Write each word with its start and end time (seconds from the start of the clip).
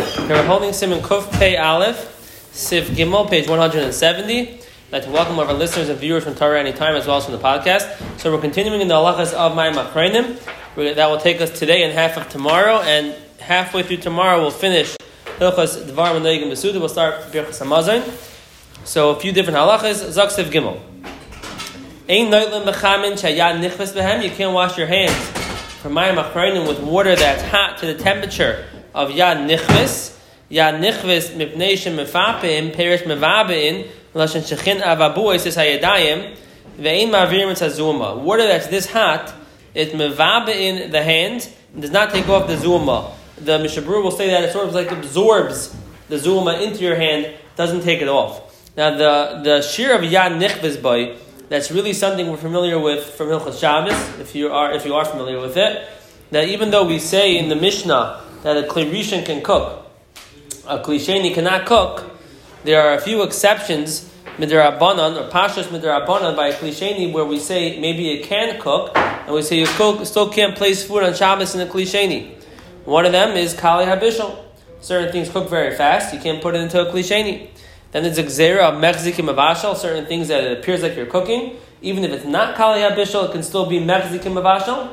We're 0.00 0.42
holding 0.46 0.72
Simon 0.72 1.00
Kuf 1.00 1.30
Pei 1.32 1.58
Aleph, 1.58 2.48
Sif 2.52 2.88
Gimel, 2.88 3.28
page 3.28 3.46
170. 3.46 4.40
I'd 4.40 4.58
like 4.90 5.04
to 5.04 5.10
welcome 5.10 5.34
all 5.34 5.42
of 5.42 5.50
our 5.50 5.54
listeners 5.54 5.90
and 5.90 5.98
viewers 5.98 6.24
from 6.24 6.34
Torah 6.34 6.58
Anytime 6.58 6.94
as 6.94 7.06
well 7.06 7.18
as 7.18 7.26
from 7.26 7.34
the 7.34 7.38
podcast. 7.38 8.18
So 8.18 8.32
we're 8.32 8.40
continuing 8.40 8.80
in 8.80 8.88
the 8.88 8.94
halachas 8.94 9.34
of 9.34 9.52
Mayim 9.52 9.74
Achreinim. 9.74 10.94
That 10.94 11.10
will 11.10 11.18
take 11.18 11.42
us 11.42 11.50
today 11.50 11.82
and 11.82 11.92
half 11.92 12.16
of 12.16 12.30
tomorrow, 12.30 12.80
and 12.80 13.14
halfway 13.40 13.82
through 13.82 13.98
tomorrow 13.98 14.40
we'll 14.40 14.50
finish 14.50 14.96
Hilchas 15.38 15.84
Dvar 15.84 16.18
Menegim 16.18 16.50
Besuda. 16.50 16.80
We'll 16.80 16.88
start 16.88 17.16
Birchas 17.30 17.60
Hamazon. 17.60 18.02
So 18.86 19.10
a 19.10 19.20
few 19.20 19.32
different 19.32 19.58
halachas. 19.58 20.10
Zak 20.12 20.30
Sif 20.30 20.50
Gimel. 20.50 20.80
Ein 22.08 22.30
noitlim 22.30 22.64
bechamin 22.64 23.20
shayad 23.20 23.60
nichvas 23.62 23.92
behem. 23.92 24.24
You 24.24 24.30
can't 24.30 24.54
wash 24.54 24.78
your 24.78 24.86
hands 24.86 25.12
from 25.82 25.92
Mayim 25.92 26.16
Achreinim 26.16 26.66
with 26.66 26.80
water 26.80 27.14
that's 27.14 27.42
hot 27.42 27.76
to 27.80 27.86
the 27.86 27.94
temperature 27.94 28.64
of 28.94 29.10
Yad 29.10 29.48
Nichvis. 29.48 30.16
Yad 30.50 30.80
Nichvis 30.80 31.30
mipnei 31.36 31.76
shem 31.76 31.96
mefapeim 31.96 32.74
perish 32.74 33.02
mevabein 33.02 33.88
lashon 34.14 34.42
shechin 34.42 34.80
avabu 34.80 35.34
esis 35.34 35.56
hayadayim 35.56 36.36
ve'in 36.78 37.10
mavirim 37.10 37.70
zuma. 37.70 38.16
Water 38.16 38.46
that's 38.46 38.66
this 38.66 38.90
hot, 38.90 39.32
it 39.74 39.92
mevabein 39.92 40.90
the 40.90 41.02
hand 41.02 41.48
and 41.72 41.82
does 41.82 41.90
not 41.90 42.10
take 42.10 42.28
off 42.28 42.48
the 42.48 42.56
zuma. 42.56 43.14
The 43.36 43.58
Mishnah 43.58 43.82
Berurah 43.82 44.02
will 44.02 44.10
say 44.10 44.28
that 44.28 44.42
it 44.42 44.52
sort 44.52 44.68
of 44.68 44.74
like 44.74 44.90
absorbs 44.90 45.74
the 46.08 46.18
zuma 46.18 46.60
into 46.60 46.82
your 46.82 46.96
hand, 46.96 47.32
doesn't 47.56 47.82
take 47.82 48.02
it 48.02 48.08
off. 48.08 48.70
Now 48.76 48.90
the 48.90 49.40
the 49.42 49.62
shear 49.62 49.94
of 49.94 50.02
Yad 50.02 50.40
Nichvis 50.40 50.82
boy, 50.82 51.16
that's 51.48 51.70
really 51.70 51.92
something 51.92 52.28
we're 52.28 52.36
familiar 52.36 52.78
with 52.78 53.04
from 53.04 53.28
Hilchas 53.28 53.60
Shabbos, 53.60 54.18
if 54.18 54.34
you 54.34 54.52
are 54.52 54.72
if 54.72 54.84
you 54.84 54.94
are 54.94 55.04
familiar 55.04 55.40
with 55.40 55.56
it. 55.56 55.86
That 56.32 56.48
even 56.48 56.70
though 56.70 56.86
we 56.86 56.98
say 56.98 57.38
in 57.38 57.48
the 57.48 57.56
Mishnah 57.56 58.20
that 58.42 58.56
a 58.56 58.66
Klirishan 58.66 59.24
can 59.24 59.42
cook, 59.42 59.86
a 60.66 60.78
Klisheni 60.78 61.34
cannot 61.34 61.66
cook, 61.66 62.10
there 62.64 62.80
are 62.80 62.94
a 62.94 63.00
few 63.00 63.22
exceptions, 63.22 64.10
Midrabanan 64.36 65.20
or 65.20 65.30
Pashas 65.30 65.64
Midrabanan 65.64 66.36
by 66.36 66.48
a 66.48 66.54
Klisheni 66.54 67.12
where 67.12 67.24
we 67.24 67.38
say 67.38 67.78
maybe 67.80 68.10
it 68.10 68.24
can 68.24 68.60
cook, 68.60 68.96
and 68.96 69.34
we 69.34 69.42
say 69.42 69.58
you 69.58 69.66
cook, 69.66 70.04
still 70.06 70.30
can't 70.30 70.56
place 70.56 70.86
food 70.86 71.02
on 71.02 71.14
Shabbos 71.14 71.54
in 71.54 71.60
a 71.60 71.70
Klisheni. 71.70 72.36
One 72.84 73.04
of 73.04 73.12
them 73.12 73.36
is 73.36 73.54
Kali 73.54 73.84
Habishal. 73.84 74.44
Certain 74.80 75.12
things 75.12 75.28
cook 75.28 75.50
very 75.50 75.76
fast, 75.76 76.14
you 76.14 76.20
can't 76.20 76.40
put 76.40 76.54
it 76.54 76.60
into 76.60 76.80
a 76.80 76.90
Klisheni. 76.90 77.48
Then 77.92 78.04
there's 78.04 78.18
a 78.18 78.24
Xera 78.24 78.60
of 78.60 78.74
Mechzikim 78.80 79.34
Avashal, 79.34 79.76
certain 79.76 80.06
things 80.06 80.28
that 80.28 80.44
it 80.44 80.58
appears 80.58 80.82
like 80.82 80.96
you're 80.96 81.06
cooking. 81.06 81.56
Even 81.82 82.04
if 82.04 82.12
it's 82.12 82.24
not 82.24 82.56
Kali 82.56 82.80
Habishal, 82.80 83.28
it 83.28 83.32
can 83.32 83.42
still 83.42 83.66
be 83.66 83.80
Mechzikim 83.80 84.40
Avashal. 84.40 84.90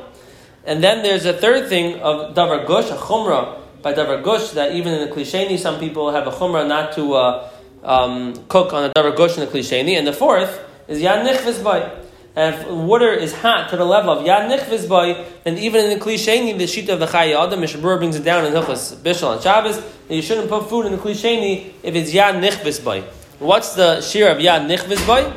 And 0.68 0.84
then 0.84 1.02
there's 1.02 1.24
a 1.24 1.32
third 1.32 1.70
thing 1.70 1.98
of 2.00 2.34
Davar 2.34 2.66
Gush, 2.66 2.90
a 2.90 2.94
Chumrah 2.94 3.58
by 3.80 3.94
Davar 3.94 4.22
Gush, 4.22 4.50
that 4.50 4.72
even 4.72 4.92
in 4.92 5.08
the 5.08 5.14
Klisheni, 5.14 5.58
some 5.58 5.80
people 5.80 6.12
have 6.12 6.26
a 6.26 6.30
Chumrah 6.30 6.68
not 6.68 6.92
to 6.92 7.14
uh, 7.14 7.50
um, 7.82 8.34
cook 8.48 8.74
on 8.74 8.84
a 8.84 8.92
Davar 8.92 9.16
Gush 9.16 9.38
in 9.38 9.46
the 9.46 9.50
Klisheni. 9.50 9.96
And 9.96 10.06
the 10.06 10.12
fourth 10.12 10.62
is 10.86 11.00
Yad 11.00 11.26
Nichvis 11.26 11.64
Bay. 11.64 11.90
And 12.36 12.54
if 12.54 12.68
water 12.68 13.10
is 13.10 13.32
hot 13.32 13.70
to 13.70 13.78
the 13.78 13.84
level 13.86 14.10
of 14.10 14.26
Yad 14.26 14.50
Nichvis 14.50 14.86
Bay, 14.86 15.26
then 15.44 15.56
even 15.56 15.86
in 15.86 15.98
the 15.98 16.04
Klisheni, 16.04 16.58
the 16.58 16.64
Shita 16.64 16.90
of 16.90 17.00
the 17.00 17.06
Chayei 17.06 17.34
Adam, 17.34 17.60
Mishnah 17.60 17.80
Berurah 17.80 17.96
brings 17.96 18.16
it 18.16 18.24
down 18.24 18.44
in 18.44 18.52
Hilchas 18.52 18.94
Bishal 18.96 19.32
and 19.32 19.42
Shabbos, 19.42 19.80
that 19.80 20.14
you 20.14 20.20
shouldn't 20.20 20.50
put 20.50 20.68
food 20.68 20.84
in 20.84 20.92
the 20.92 20.98
Klisheni 20.98 21.72
if 21.82 21.94
it's 21.94 22.12
Yad 22.12 22.42
Nichvis 22.46 22.84
Bay. 22.84 23.08
What's 23.38 23.74
the 23.74 24.02
shear 24.02 24.30
of 24.30 24.36
Yad 24.36 24.68
Nichvis 24.68 25.06
Bay? 25.06 25.32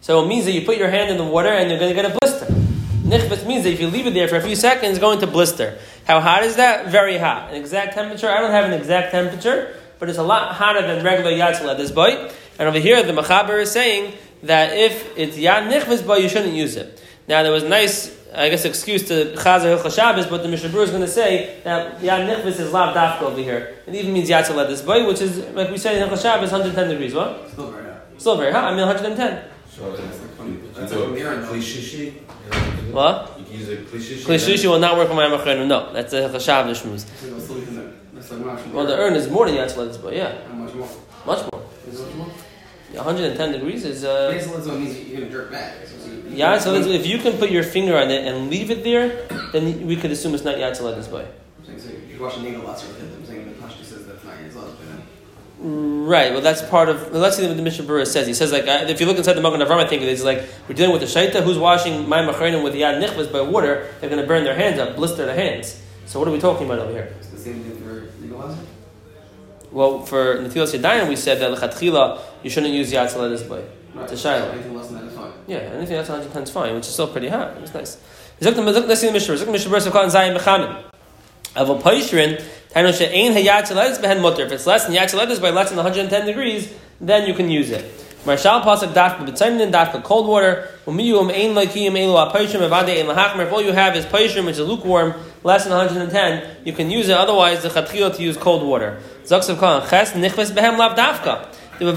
So 0.00 0.24
it 0.24 0.28
means 0.28 0.44
that 0.44 0.52
you 0.52 0.64
put 0.64 0.78
your 0.78 0.90
hand 0.90 1.10
in 1.10 1.16
the 1.16 1.24
water 1.24 1.48
and 1.48 1.68
you're 1.68 1.80
going 1.80 1.92
to 1.92 2.00
get 2.00 2.04
a 2.04 2.21
blister. 3.18 3.46
Means 3.46 3.64
that 3.64 3.72
if 3.72 3.80
you 3.80 3.88
leave 3.88 4.06
it 4.06 4.14
there 4.14 4.28
for 4.28 4.36
a 4.36 4.40
few 4.40 4.56
seconds, 4.56 4.90
it's 4.90 4.98
going 4.98 5.20
to 5.20 5.26
blister. 5.26 5.78
How 6.04 6.20
hot 6.20 6.42
is 6.42 6.56
that? 6.56 6.88
Very 6.88 7.18
hot. 7.18 7.50
An 7.50 7.56
exact 7.56 7.94
temperature? 7.94 8.28
I 8.30 8.40
don't 8.40 8.50
have 8.50 8.64
an 8.64 8.72
exact 8.72 9.12
temperature, 9.12 9.74
but 9.98 10.08
it's 10.08 10.18
a 10.18 10.22
lot 10.22 10.54
hotter 10.54 10.82
than 10.86 11.04
regular 11.04 11.30
yatzel 11.30 11.70
at 11.70 11.76
this 11.76 11.90
boy. 11.90 12.30
And 12.58 12.68
over 12.68 12.78
here, 12.78 13.02
the 13.02 13.12
Machaber 13.12 13.60
is 13.60 13.70
saying 13.70 14.14
that 14.42 14.76
if 14.76 15.16
it's 15.16 15.36
yad 15.36 15.70
nichbet 15.70 16.06
boy, 16.06 16.16
you 16.16 16.28
shouldn't 16.28 16.54
use 16.54 16.76
it. 16.76 17.02
Now, 17.28 17.42
there 17.42 17.52
was 17.52 17.62
a 17.62 17.68
nice, 17.68 18.16
I 18.34 18.48
guess, 18.48 18.64
excuse 18.64 19.06
to 19.08 19.34
Chazer 19.36 19.76
Hilcha 19.76 19.94
Shabbos, 19.94 20.26
but 20.26 20.42
the 20.42 20.48
Mishnah 20.48 20.70
Berurah 20.70 20.84
is 20.84 20.90
going 20.90 21.02
to 21.02 21.08
say 21.08 21.60
that 21.64 22.00
yad 22.00 22.26
nichbet 22.28 22.46
is 22.46 22.72
lav 22.72 22.94
dafka 22.94 23.22
over 23.22 23.40
here. 23.40 23.76
It 23.86 23.94
even 23.94 24.12
means 24.12 24.28
yatzel 24.28 24.60
at 24.60 24.68
this 24.68 24.82
boy, 24.82 25.06
which 25.06 25.20
is, 25.20 25.38
like 25.54 25.70
we 25.70 25.78
said 25.78 25.96
in 25.96 26.08
Hilcha 26.08 26.20
Shabbos, 26.20 26.50
110 26.50 26.88
degrees. 26.88 27.14
What? 27.14 27.50
Still 27.50 27.70
very 27.70 27.84
hot. 27.84 28.02
Still 28.18 28.36
very 28.36 28.52
hot. 28.52 28.64
I 28.64 28.70
mean, 28.70 28.86
110. 28.86 29.44
So 29.70 29.96
it's 30.84 30.92
like 30.92 31.04
funny. 31.04 31.22
That's 31.22 31.44
a 31.44 31.48
cliche. 31.48 32.10
What? 32.92 33.38
You 33.38 33.44
can 33.44 33.54
use 33.58 33.68
a 33.68 33.76
cliche. 33.84 34.14
Klishlishi 34.16 34.66
will 34.68 34.78
not 34.78 34.96
work 34.96 35.08
on 35.10 35.16
my 35.16 35.24
Machreinu. 35.26 35.66
No, 35.66 35.92
that's 35.92 36.12
a 36.12 36.22
Hilcha 36.28 36.40
Shabbos 36.40 36.82
shmuz. 36.82 37.06
Well, 38.72 38.86
the 38.86 38.96
urn 38.96 39.14
is 39.14 39.28
more 39.28 39.46
than 39.46 39.56
yatzel 39.56 39.82
at 39.82 39.88
this 39.88 39.96
boy. 39.98 40.14
Yeah, 40.14 40.46
How 40.46 40.54
much 40.54 40.74
more? 40.74 40.88
much 41.26 41.50
more. 41.52 41.62
Is 41.88 42.00
it 42.00 42.16
more? 42.16 42.26
110 42.92 43.52
degrees 43.52 43.84
is 43.84 44.04
uh, 44.04 44.30
Basil 44.30 44.78
means 44.78 44.98
you're 45.08 45.20
gonna 45.20 45.32
jerk 45.32 45.50
back. 45.50 45.74
yeah. 46.28 46.58
So 46.58 46.74
if 46.74 47.06
you 47.06 47.18
can 47.18 47.38
put 47.38 47.50
your 47.50 47.62
finger 47.62 47.96
on 47.96 48.10
it 48.10 48.26
and 48.26 48.50
leave 48.50 48.70
it 48.70 48.84
there, 48.84 49.26
then 49.52 49.86
we 49.86 49.96
could 49.96 50.10
assume 50.10 50.34
it's 50.34 50.44
not 50.44 50.56
yatzel 50.56 50.90
at 50.90 50.96
this 50.96 51.08
boy. 51.08 51.26
I'm 51.58 51.64
saying, 51.64 51.80
so 51.80 51.88
you're 52.10 52.20
watching 52.20 52.42
Nagel 52.44 52.62
lots 52.64 52.82
of 52.84 52.94
hit. 52.96 53.10
I'm 53.14 53.24
saying 53.24 53.48
the 53.48 53.54
Pashto 53.54 53.82
says 53.84 54.06
that's 54.06 54.22
not 54.24 54.36
his 54.36 54.54
love, 54.54 54.76
but 54.78 54.86
then. 54.88 55.02
Right. 55.58 56.32
Well, 56.32 56.40
that's 56.40 56.62
part 56.62 56.88
of. 56.88 57.12
Well, 57.12 57.20
let's 57.20 57.36
see 57.36 57.46
what 57.46 57.56
the 57.56 57.62
Mishnah 57.62 57.84
Berurah 57.84 58.06
says. 58.06 58.26
He 58.26 58.34
says 58.34 58.50
like 58.50 58.66
uh, 58.66 58.86
if 58.88 59.00
you 59.00 59.06
look 59.06 59.16
inside 59.16 59.34
the 59.34 59.40
Magen 59.40 59.60
Avram, 59.60 59.78
I 59.84 59.86
think 59.86 60.02
it's 60.02 60.24
like 60.24 60.42
we're 60.68 60.74
dealing 60.74 60.92
with 60.92 61.02
the 61.02 61.06
shaita 61.06 61.42
who's 61.44 61.58
washing 61.58 62.08
my 62.08 62.18
machrenim 62.18 62.64
with 62.64 62.74
yad 62.74 63.00
nichvas 63.00 63.32
by 63.32 63.40
water. 63.40 63.88
They're 64.00 64.10
going 64.10 64.20
to 64.20 64.26
burn 64.26 64.44
their 64.44 64.56
hands 64.56 64.80
up, 64.80 64.96
blister 64.96 65.24
their 65.24 65.36
hands. 65.36 65.80
So 66.06 66.18
what 66.18 66.26
are 66.26 66.32
we 66.32 66.40
talking 66.40 66.66
about 66.66 66.80
over 66.80 66.92
here? 66.92 67.14
It's 67.18 67.28
the 67.28 67.38
same 67.38 67.62
thing 67.62 67.80
for 67.80 68.08
legalizer. 68.20 68.58
Well, 69.70 70.04
for 70.04 70.38
Netilas 70.38 70.78
Yadayim, 70.78 71.08
we 71.08 71.16
said 71.16 71.38
that 71.38 71.56
lechatchila 71.56 72.20
you 72.42 72.50
shouldn't 72.50 72.74
use 72.74 72.92
yatzel 72.92 73.24
at 73.24 73.28
this 73.28 73.42
boy. 73.42 73.64
It's 73.98 74.12
a 74.12 74.16
shaila. 74.16 74.52
Anything 74.52 74.74
less 74.74 74.88
than 74.88 74.96
that 74.96 75.04
is 75.04 75.16
fine. 75.16 75.32
Yeah, 75.46 75.58
anything 75.58 75.96
that's 75.96 76.08
110 76.08 76.42
is 76.42 76.50
fine, 76.50 76.74
which 76.74 76.86
is 76.86 76.92
still 76.92 77.08
pretty 77.08 77.28
hot. 77.28 77.56
It's 77.58 77.72
nice. 77.72 77.98
Let's 78.40 79.00
see 79.00 79.06
the 79.06 79.12
Mishnah. 79.12 79.34
Zok 79.34 79.44
the 79.44 79.52
Mishnah 79.52 79.70
Berurah 79.70 79.92
called 79.92 80.10
Zayin 80.10 80.36
Bechamin. 80.36 80.82
Avol 81.54 81.80
Paishrin, 81.82 82.42
If 82.74 84.52
it's 84.52 84.66
less 84.66 84.86
than 84.86 84.94
Yatzel 84.94 85.40
by 85.42 85.50
less 85.50 85.68
than 85.68 85.76
110 85.76 86.26
degrees, 86.26 86.72
then 87.00 87.28
you 87.28 87.34
can 87.34 87.50
use 87.50 87.70
it. 87.70 87.84
Marshal 88.24 88.60
Pasuk 88.60 88.94
Dafka 88.94 89.26
B'Tzaynin 89.26 89.72
Dafka 89.72 90.02
cold 90.02 90.28
water. 90.28 90.68
Umiyum 90.86 91.30
Ein 91.30 91.54
Laikiyim 91.54 91.92
Elu 91.92 92.32
HaPaishrim 92.32 92.60
Evade 92.60 92.98
Ein 93.00 93.06
Lahachmer. 93.06 93.46
If 93.46 93.52
all 93.52 93.60
you 93.60 93.72
have 93.72 93.96
is 93.96 94.06
Paishrim, 94.06 94.46
which 94.46 94.58
is 94.58 94.66
lukewarm, 94.66 95.12
less 95.42 95.64
than 95.64 95.72
110, 95.72 96.64
you 96.64 96.72
can 96.72 96.88
use 96.88 97.08
it. 97.08 97.16
Otherwise, 97.16 97.62
the 97.64 97.68
Chatchila 97.68 98.14
to 98.14 98.22
use 98.22 98.36
cold 98.36 98.62
water. 98.62 99.00
Zok 99.24 99.42
Sev 99.42 99.58
Khan 99.58 99.82
Ches 99.88 100.12
Nichves 100.12 100.52
Behem 100.52 100.78
Lav 100.78 100.96
Dafka. 100.96 101.48
The 101.78 101.88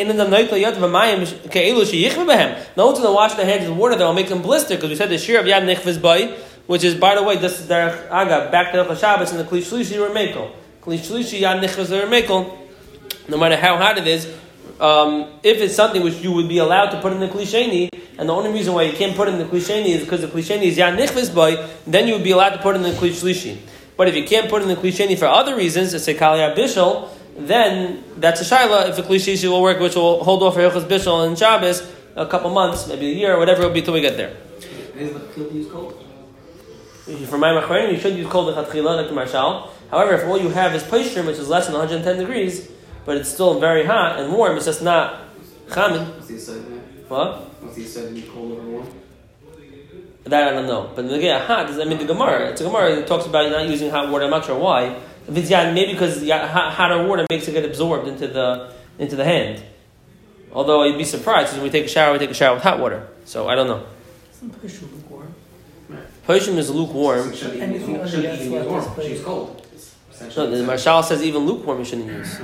in 0.00 0.16
the 0.16 0.24
Yad 0.24 0.76
Behem. 0.76 2.58
No 2.76 2.86
one's 2.86 2.98
going 2.98 3.08
to 3.08 3.12
wash 3.12 3.34
their 3.34 3.46
hands 3.46 3.68
with 3.68 3.76
water 3.76 3.96
that 3.96 4.04
will 4.04 4.12
make 4.12 4.28
them 4.28 4.40
blister, 4.40 4.76
because 4.76 4.90
we 4.90 4.94
said 4.94 5.10
the 5.10 5.18
shear 5.18 5.40
of 5.40 5.46
Yad 5.46 5.62
Nichves 5.62 6.00
Bay, 6.00 6.38
which 6.66 6.84
is, 6.84 6.94
by 6.94 7.14
the 7.14 7.22
way, 7.22 7.36
this 7.36 7.60
is 7.60 7.68
Derech 7.68 8.10
Aga, 8.10 8.50
back 8.50 8.72
to 8.72 8.84
Hilchah 8.84 8.98
Shabbos, 8.98 9.30
and 9.32 9.40
the 9.40 9.44
Klish 9.44 9.70
Shlishi 9.70 10.00
or 10.00 10.14
Mekel. 10.14 10.52
Klish 10.82 11.00
Shlishi 11.00 11.40
Yad 11.40 11.62
Nichves 11.62 11.90
or 11.90 12.06
Mekel, 12.06 12.58
no 13.28 13.36
matter 13.36 13.56
how 13.56 13.76
hot 13.76 13.98
it 13.98 14.06
is, 14.06 14.26
um, 14.82 15.28
if 15.44 15.58
it's 15.58 15.76
something 15.76 16.02
which 16.02 16.16
you 16.16 16.32
would 16.32 16.48
be 16.48 16.58
allowed 16.58 16.90
to 16.90 17.00
put 17.00 17.12
in 17.12 17.20
the 17.20 17.28
klisheni, 17.28 17.88
and 18.18 18.28
the 18.28 18.32
only 18.32 18.52
reason 18.52 18.74
why 18.74 18.82
you 18.82 18.92
can't 18.92 19.16
put 19.16 19.28
in 19.28 19.38
the 19.38 19.44
klisheni 19.44 19.86
is 19.86 20.02
because 20.02 20.20
the 20.20 20.26
klisheni 20.26 20.62
is 20.62 20.76
yan 20.76 20.96
nichvis 20.96 21.32
boy, 21.32 21.54
then 21.86 22.08
you 22.08 22.14
would 22.14 22.24
be 22.24 22.32
allowed 22.32 22.50
to 22.50 22.58
put 22.58 22.74
in 22.74 22.82
the 22.82 22.90
klishlishi. 22.90 23.58
But 23.96 24.08
if 24.08 24.16
you 24.16 24.24
can't 24.24 24.50
put 24.50 24.62
in 24.62 24.68
the 24.68 24.74
klisheni 24.74 25.16
for 25.16 25.26
other 25.26 25.56
reasons, 25.56 25.92
let's 25.92 26.04
say 26.04 26.14
kali 26.14 26.40
bishul, 26.56 27.10
then 27.36 28.02
that's 28.16 28.40
a 28.40 28.44
shaila. 28.44 28.88
If 28.88 28.96
the 28.96 29.02
klishlishi 29.02 29.48
will 29.48 29.62
work, 29.62 29.78
which 29.78 29.94
will 29.94 30.24
hold 30.24 30.42
off 30.42 30.54
for 30.54 30.60
hilchas 30.60 30.88
bishul 30.88 31.28
and 31.28 31.38
Shabbos 31.38 31.88
a 32.16 32.26
couple 32.26 32.50
months, 32.50 32.88
maybe 32.88 33.06
a 33.06 33.14
year, 33.14 33.38
whatever 33.38 33.62
it 33.62 33.66
will 33.66 33.74
be 33.74 33.82
till 33.82 33.94
we 33.94 34.00
get 34.00 34.16
there. 34.16 34.36
Is 34.96 35.12
the? 35.12 36.01
For 37.02 37.36
my 37.36 37.48
machrein, 37.48 37.92
you 37.92 37.98
should 37.98 38.16
use 38.16 38.28
cold 38.28 38.54
lechatchila 38.54 38.96
like 38.96 39.08
the 39.08 39.14
marshal. 39.14 39.72
However, 39.90 40.14
if 40.14 40.24
all 40.24 40.38
you 40.38 40.50
have 40.50 40.72
is 40.74 40.84
paishrim, 40.84 41.26
which 41.26 41.38
is 41.38 41.48
less 41.48 41.66
than 41.66 41.74
110 41.74 42.16
degrees, 42.16 42.70
but 43.04 43.16
it's 43.16 43.28
still 43.28 43.58
very 43.58 43.84
hot 43.84 44.20
and 44.20 44.32
warm, 44.32 44.56
it's 44.56 44.66
just 44.66 44.82
not 44.82 45.24
chamin. 45.68 46.06
What's 46.06 46.28
the 46.28 46.38
side? 46.38 46.62
What? 47.08 47.40
What's 47.60 47.74
the 47.74 47.84
side 47.84 48.04
in 48.04 48.22
cold 48.22 48.58
or 48.58 48.62
warm? 48.62 48.86
That 50.24 50.48
I 50.48 50.50
don't 50.52 50.66
know. 50.66 50.92
But 50.94 51.08
the 51.08 51.18
yeah, 51.18 51.44
hot, 51.44 51.68
I 51.68 51.84
mean, 51.84 51.98
the 51.98 52.04
Gemara, 52.04 52.50
it's 52.50 52.60
a 52.60 52.64
Gemara 52.64 52.94
that 52.94 53.08
talks 53.08 53.26
about 53.26 53.50
not 53.50 53.68
using 53.68 53.90
hot 53.90 54.08
water. 54.08 54.24
I'm 54.24 54.30
not 54.30 54.44
sure 54.44 54.56
why. 54.56 54.96
If 55.28 55.36
it's 55.36 55.50
yeah, 55.50 55.72
maybe 55.72 55.92
because 55.92 56.22
yeah, 56.22 56.46
hot, 56.46 56.72
hotter 56.72 57.04
water 57.04 57.26
makes 57.28 57.48
it 57.48 57.52
get 57.52 57.64
absorbed 57.64 58.06
into 58.06 58.28
the 58.28 58.72
into 59.00 59.16
the 59.16 59.24
hand. 59.24 59.62
Although 60.52 60.84
you'd 60.84 60.98
be 60.98 61.04
surprised 61.04 61.48
because 61.48 61.56
when 61.56 61.64
we 61.64 61.70
take 61.70 61.86
a 61.86 61.88
shower, 61.88 62.12
we 62.12 62.20
take 62.20 62.30
a 62.30 62.34
shower 62.34 62.54
with 62.54 62.62
hot 62.62 62.78
water. 62.78 63.08
So 63.24 63.48
I 63.48 63.56
don't 63.56 63.66
know. 63.66 63.84
Poshim 66.26 66.56
is 66.56 66.70
lukewarm. 66.70 67.34
Should 67.34 67.56
Anything 67.56 68.00
under 68.00 68.20
that's 68.20 68.42
even 68.42 68.52
what 68.52 68.62
use 68.62 68.86
warm. 68.86 69.00
is. 69.00 69.06
She's 69.06 69.20
cold. 69.22 69.66
It's 69.74 70.36
No, 70.36 70.50
the 70.50 70.62
Marshal 70.62 71.02
says 71.02 71.22
even 71.22 71.44
lukewarm 71.46 71.78
you 71.80 71.84
shouldn't 71.84 72.08
use. 72.08 72.40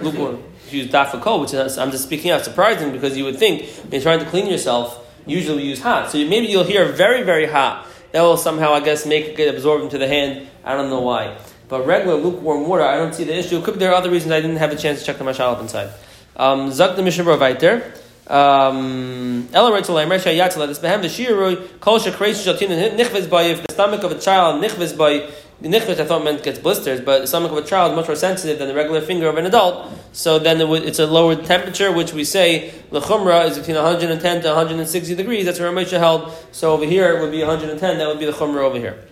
Lukewarm. 0.00 0.42
You 0.70 0.78
use 0.80 0.90
dafa 0.90 1.20
cold, 1.20 1.42
which 1.42 1.54
is, 1.54 1.78
I'm 1.78 1.90
just 1.90 2.04
speaking 2.04 2.30
out, 2.30 2.44
surprising 2.44 2.90
because 2.92 3.16
you 3.16 3.24
would 3.24 3.38
think 3.38 3.62
when 3.82 3.92
you're 3.92 4.00
trying 4.00 4.18
to 4.20 4.24
clean 4.26 4.46
yourself, 4.46 5.06
usually 5.26 5.58
we 5.62 5.68
use 5.68 5.80
hot. 5.80 6.10
So 6.10 6.18
you, 6.18 6.28
maybe 6.28 6.46
you'll 6.46 6.64
hear 6.64 6.86
very, 6.90 7.22
very 7.22 7.46
hot. 7.46 7.86
That 8.12 8.22
will 8.22 8.36
somehow, 8.36 8.72
I 8.72 8.80
guess, 8.80 9.06
make 9.06 9.26
it 9.26 9.36
get 9.36 9.54
absorbed 9.54 9.84
into 9.84 9.98
the 9.98 10.08
hand. 10.08 10.48
I 10.64 10.74
don't 10.74 10.90
know 10.90 11.00
why. 11.00 11.38
But 11.68 11.86
regular 11.86 12.16
lukewarm 12.16 12.68
water, 12.68 12.82
I 12.82 12.96
don't 12.96 13.14
see 13.14 13.24
the 13.24 13.34
issue. 13.38 13.58
It 13.58 13.64
could 13.64 13.74
be 13.74 13.80
there 13.80 13.92
are 13.92 13.94
other 13.94 14.10
reasons 14.10 14.32
I 14.32 14.40
didn't 14.40 14.56
have 14.56 14.72
a 14.72 14.76
chance 14.76 14.98
to 15.00 15.04
check 15.06 15.18
the 15.18 15.24
mashal 15.24 15.52
up 15.52 15.60
inside. 15.60 15.90
Um, 16.36 16.70
Zak 16.72 16.96
the 16.96 17.02
Mishnah 17.02 17.24
Weiter. 17.36 17.94
Um, 18.28 19.48
writes 19.52 19.88
Yatzala, 19.88 20.68
this 20.68 20.78
behem 20.78 21.02
the 21.02 21.08
shirui, 21.08 21.80
kol 21.80 21.98
shekreis 21.98 22.44
shatin 22.44 22.70
nichvez 22.96 23.28
by 23.28 23.42
if 23.42 23.66
the 23.66 23.72
stomach 23.72 24.04
of 24.04 24.12
a 24.12 24.18
child 24.18 24.62
nichvez 24.62 24.96
by 24.96 25.28
nichvez 25.60 25.98
I 25.98 26.04
thought 26.04 26.22
meant 26.22 26.42
gets 26.44 26.60
blisters, 26.60 27.00
but 27.00 27.20
the 27.20 27.26
stomach 27.26 27.50
of 27.50 27.58
a 27.58 27.62
child 27.62 27.92
is 27.92 27.96
much 27.96 28.06
more 28.06 28.16
sensitive 28.16 28.60
than 28.60 28.68
the 28.68 28.74
regular 28.74 29.00
finger 29.00 29.28
of 29.28 29.36
an 29.38 29.46
adult. 29.46 29.90
So 30.12 30.38
then 30.38 30.60
it's 30.60 31.00
a 31.00 31.06
lower 31.06 31.34
temperature, 31.34 31.90
which 31.90 32.12
we 32.12 32.24
say 32.24 32.72
lechumra 32.92 33.48
is 33.48 33.58
between 33.58 33.76
110 33.76 34.42
to 34.42 34.48
160 34.48 35.14
degrees. 35.16 35.44
That's 35.44 35.58
where 35.58 35.70
Ramesha 35.72 35.98
held. 35.98 36.32
So 36.52 36.72
over 36.72 36.84
here 36.84 37.16
it 37.16 37.20
would 37.20 37.32
be 37.32 37.40
110. 37.40 37.98
That 37.98 38.06
would 38.06 38.20
be 38.20 38.26
the 38.26 38.32
chumra 38.32 38.62
over 38.62 38.78
here. 38.78 39.11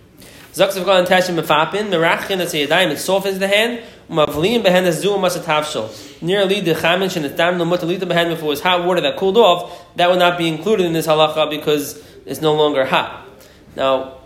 Zaksav 0.53 0.85
got 0.85 1.07
tashim 1.07 1.41
mefapin 1.41 1.89
merachin 1.89 2.37
that's 2.37 2.53
a 2.53 2.67
yadayim. 2.67 2.91
It 2.91 2.97
softens 2.99 3.39
the 3.39 3.47
hand. 3.47 3.81
Umavliim 4.09 4.63
behen 4.63 4.83
as 4.83 5.03
zuum 5.03 5.19
masatavshel. 5.19 6.21
Nearly 6.21 6.59
the 6.59 6.73
chamin 6.73 7.35
dam 7.37 7.57
no 7.57 7.65
mutalita 7.65 8.01
behen. 8.01 8.31
If 8.31 8.41
it 8.41 8.45
was 8.45 8.61
hot 8.61 8.85
water 8.85 8.99
that 9.01 9.17
cooled 9.17 9.37
off, 9.37 9.95
that 9.95 10.09
would 10.09 10.19
not 10.19 10.37
be 10.37 10.47
included 10.47 10.85
in 10.85 10.93
this 10.93 11.07
halacha 11.07 11.49
because 11.49 12.03
it's 12.25 12.41
no 12.41 12.53
longer 12.53 12.85
hot. 12.85 13.25
Now, 13.75 14.17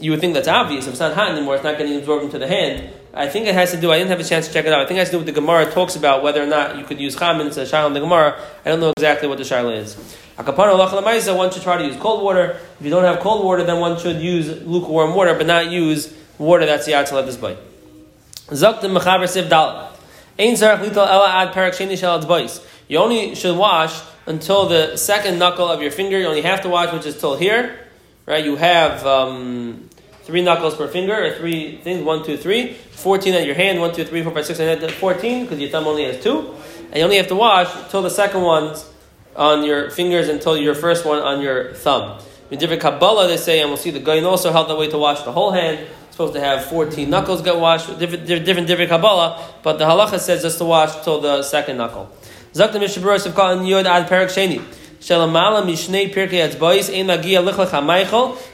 you 0.00 0.10
would 0.10 0.20
think 0.20 0.34
that's 0.34 0.48
obvious. 0.48 0.86
If 0.86 0.94
it's 0.94 1.00
not 1.00 1.14
hot 1.14 1.30
anymore, 1.30 1.54
it's 1.54 1.64
not 1.64 1.78
getting 1.78 1.96
absorbed 1.96 2.24
into 2.24 2.38
the 2.38 2.48
hand. 2.48 2.92
I 3.16 3.28
think 3.28 3.46
it 3.46 3.54
has 3.54 3.70
to 3.70 3.80
do. 3.80 3.92
I 3.92 3.98
didn't 3.98 4.10
have 4.10 4.18
a 4.18 4.24
chance 4.24 4.48
to 4.48 4.52
check 4.52 4.64
it 4.64 4.72
out. 4.72 4.80
I 4.80 4.86
think 4.86 4.96
it 4.96 5.00
has 5.00 5.08
to 5.10 5.12
do 5.12 5.18
with 5.18 5.26
the 5.26 5.32
Gemara 5.32 5.70
talks 5.70 5.94
about 5.94 6.24
whether 6.24 6.42
or 6.42 6.46
not 6.46 6.76
you 6.76 6.84
could 6.84 7.00
use 7.00 7.14
chamin. 7.14 7.46
It's 7.46 7.56
a 7.56 7.62
shaila 7.62 7.86
in 7.86 7.92
the 7.92 8.00
Gemara. 8.00 8.40
I 8.64 8.70
don't 8.70 8.80
know 8.80 8.92
exactly 8.96 9.28
what 9.28 9.38
the 9.38 9.44
shaila 9.44 9.76
is. 9.76 9.94
Akapana 10.36 11.36
one 11.36 11.52
should 11.52 11.62
try 11.62 11.78
to 11.78 11.86
use 11.86 11.96
cold 11.96 12.24
water. 12.24 12.58
If 12.80 12.84
you 12.84 12.90
don't 12.90 13.04
have 13.04 13.20
cold 13.20 13.44
water, 13.44 13.62
then 13.62 13.78
one 13.78 14.00
should 14.00 14.20
use 14.20 14.62
lukewarm 14.62 15.14
water, 15.14 15.34
but 15.34 15.46
not 15.46 15.70
use 15.70 16.12
water 16.38 16.66
that's 16.66 16.88
yatzal 16.88 17.20
at 17.20 17.26
this. 17.26 17.36
Zok 17.36 18.80
the 18.80 18.88
mechaber 18.88 19.28
siv 19.28 19.48
dal. 19.48 19.92
Ein 20.36 20.54
zarach 20.54 20.80
lital 20.80 21.06
ela 21.06 21.28
ad 21.28 21.54
parak 21.54 21.70
sheni 21.70 22.26
bois. 22.26 22.60
You 22.88 22.98
only 22.98 23.36
should 23.36 23.56
wash 23.56 24.02
until 24.26 24.66
the 24.66 24.96
second 24.96 25.38
knuckle 25.38 25.68
of 25.68 25.80
your 25.80 25.92
finger. 25.92 26.18
You 26.18 26.26
only 26.26 26.42
have 26.42 26.62
to 26.62 26.68
wash, 26.68 26.92
which 26.92 27.06
is 27.06 27.16
till 27.18 27.36
here, 27.36 27.78
right? 28.26 28.44
You 28.44 28.56
have 28.56 29.06
um, 29.06 29.88
three 30.24 30.42
knuckles 30.42 30.74
per 30.74 30.88
finger, 30.88 31.14
or 31.14 31.32
three 31.32 31.78
things, 31.78 32.02
one, 32.02 32.24
two, 32.24 32.36
three. 32.36 32.72
Fourteen 32.72 33.34
at 33.34 33.46
your 33.46 33.54
hand, 33.54 33.80
one, 33.80 33.94
two, 33.94 34.04
three, 34.04 34.22
four, 34.22 34.32
five, 34.32 34.46
six, 34.46 34.58
and 34.58 34.90
fourteen, 34.92 35.44
because 35.44 35.60
your 35.60 35.70
thumb 35.70 35.86
only 35.86 36.04
has 36.04 36.22
two. 36.22 36.54
And 36.86 36.96
you 36.96 37.02
only 37.02 37.16
have 37.16 37.28
to 37.28 37.34
wash 37.34 37.68
till 37.90 38.02
the 38.02 38.10
second 38.10 38.42
one's 38.42 38.90
on 39.36 39.64
your 39.64 39.90
fingers 39.90 40.28
until 40.28 40.56
your 40.56 40.74
first 40.74 41.04
one 41.04 41.18
on 41.18 41.40
your 41.40 41.74
thumb. 41.74 42.20
In 42.50 42.58
different 42.58 42.82
Kabbalah, 42.82 43.26
they 43.26 43.36
say, 43.36 43.60
and 43.60 43.68
we'll 43.68 43.76
see 43.76 43.90
the 43.90 44.00
Goyin 44.00 44.24
also 44.24 44.52
held 44.52 44.68
the 44.68 44.76
way 44.76 44.88
to 44.88 44.98
wash 44.98 45.22
the 45.22 45.32
whole 45.32 45.50
hand. 45.50 45.78
It's 45.80 46.12
supposed 46.12 46.34
to 46.34 46.40
have 46.40 46.64
14 46.66 47.10
knuckles 47.10 47.42
get 47.42 47.58
washed, 47.58 47.98
different, 47.98 48.26
different, 48.26 48.68
different 48.68 48.90
Kabbalah, 48.90 49.54
but 49.62 49.78
the 49.78 49.84
halacha 49.84 50.20
says 50.20 50.42
just 50.42 50.58
to 50.58 50.64
wash 50.64 51.02
till 51.02 51.20
the 51.20 51.42
second 51.42 51.78
knuckle. 51.78 52.08
Zakta 52.52 52.78
Mishnah 52.78 53.02
Berurah 53.02 53.26
of 53.26 53.34
called 53.34 53.66
Yod 53.66 53.86
Ad 53.86 54.06
Perak 54.06 54.28
Sheni. 54.28 54.62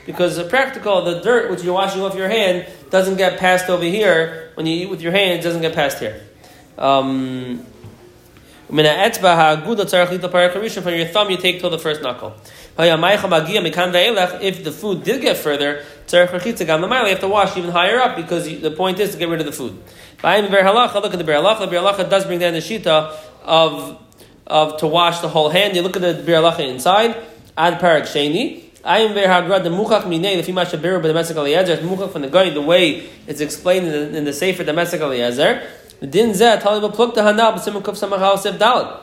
Because 0.07 0.43
practical, 0.49 1.03
the 1.05 1.21
dirt 1.21 1.49
which 1.49 1.63
you're 1.63 1.75
washing 1.75 2.03
off 2.03 2.17
your 2.17 2.29
hand 2.29 2.67
doesn't 2.91 3.17
get 3.17 3.39
passed 3.39 3.71
over 3.71 3.85
here. 3.85 4.51
When 4.55 4.67
you 4.67 4.75
eat 4.83 4.91
with 4.91 5.01
your 5.01 5.13
hand, 5.13 5.39
it 5.39 5.43
doesn't 5.45 5.63
get 5.63 5.77
passed 5.77 6.01
here. 6.01 6.21
Um, 6.77 7.65
from 8.67 8.79
your 8.79 8.87
thumb, 11.07 11.31
you 11.31 11.37
take 11.37 11.61
till 11.61 11.71
the 11.71 11.79
first 11.79 12.03
knuckle. 12.03 12.35
If 12.79 14.65
the 14.65 14.73
food 14.73 15.05
did 15.05 15.23
get 15.23 15.37
further, 15.37 15.85
you 16.11 16.19
have 16.19 17.21
to 17.21 17.29
wash 17.29 17.57
even 17.57 17.71
higher 17.71 18.01
up 18.01 18.17
because 18.17 18.61
the 18.61 18.71
point 18.73 18.99
is 18.99 19.13
to 19.13 19.19
get 19.19 19.29
rid 19.29 19.39
of 19.41 19.47
the 19.47 19.53
food. 19.53 19.79
Look 20.23 20.35
at 20.35 20.51
the 20.51 20.57
Biur 20.57 20.63
Halacha. 20.63 21.01
The 21.01 21.23
Biur 21.25 21.81
Halacha 21.81 22.11
does 22.11 22.25
bring 22.25 22.41
down 22.41 22.55
the 22.55 22.61
Shita 22.61 23.15
of, 23.45 23.99
of 24.51 24.79
to 24.79 24.87
wash 24.87 25.21
the 25.21 25.29
whole 25.29 25.49
hand. 25.49 25.77
You 25.77 25.83
look 25.83 25.97
at 25.97 26.03
the 26.03 26.15
Biur 26.15 26.43
Halacha 26.43 26.69
inside. 26.69 27.17
Ad 27.57 27.81
Parak 27.81 28.03
Sheni. 28.03 28.65
Ayim 28.83 29.15
ver 29.15 29.27
hagrad 29.27 29.63
the 29.63 29.71
muchach 29.71 30.05
minei 30.05 30.41
lefi 30.41 30.53
ma 30.53 30.65
shabiru 30.65 31.01
b'Damesek 31.03 31.37
Eliezer. 31.37 31.77
Muchach 31.79 32.11
from 32.13 32.23
the 32.23 32.29
guy 32.29 32.51
the 32.51 32.61
way 32.61 33.09
it's 33.27 33.41
explained 33.41 33.87
in 33.87 33.93
the, 33.93 34.19
in 34.19 34.25
the 34.25 34.33
Sefer 34.33 34.65
Damesek 34.65 35.01
Eliezer. 35.01 35.63
Din 36.01 36.31
zeh 36.31 36.61
tali 36.61 36.81
b'pluk 36.81 37.15
the 37.15 37.21
hanal 37.21 37.55
b'simon 37.55 37.83
kuf 37.83 37.95
samachal 37.95 38.39
sev 38.39 38.55
dalad. 38.55 39.01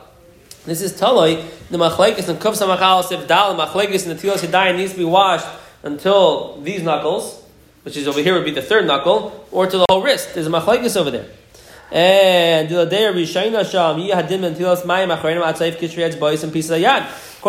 This 0.65 0.81
is 0.81 0.99
taloi 0.99 1.45
the 1.69 1.77
machlekes 1.77 2.27
and 2.27 2.39
kuf 2.39 2.57
samachal 2.57 3.03
sev 3.03 3.27
dalad 3.27 3.57
machlekes 3.57 4.07
and 4.07 4.17
the 4.17 4.27
tilos 4.27 4.39
yadayim 4.39 4.77
needs 4.77 4.93
to 4.93 4.97
be 4.97 5.05
washed 5.05 5.47
until 5.83 6.59
these 6.61 6.81
knuckles, 6.81 7.43
which 7.83 7.95
is 7.95 8.07
over 8.07 8.19
here 8.19 8.33
would 8.33 8.45
be 8.45 8.51
the 8.51 8.63
third 8.63 8.87
knuckle, 8.87 9.47
or 9.51 9.67
to 9.67 9.77
the 9.77 9.85
whole 9.89 10.01
wrist. 10.01 10.33
There's 10.33 10.47
a 10.47 10.49
machlekes 10.49 10.97
over 10.97 11.11
there. 11.11 11.27
And. 11.91 12.71
According 12.71 13.27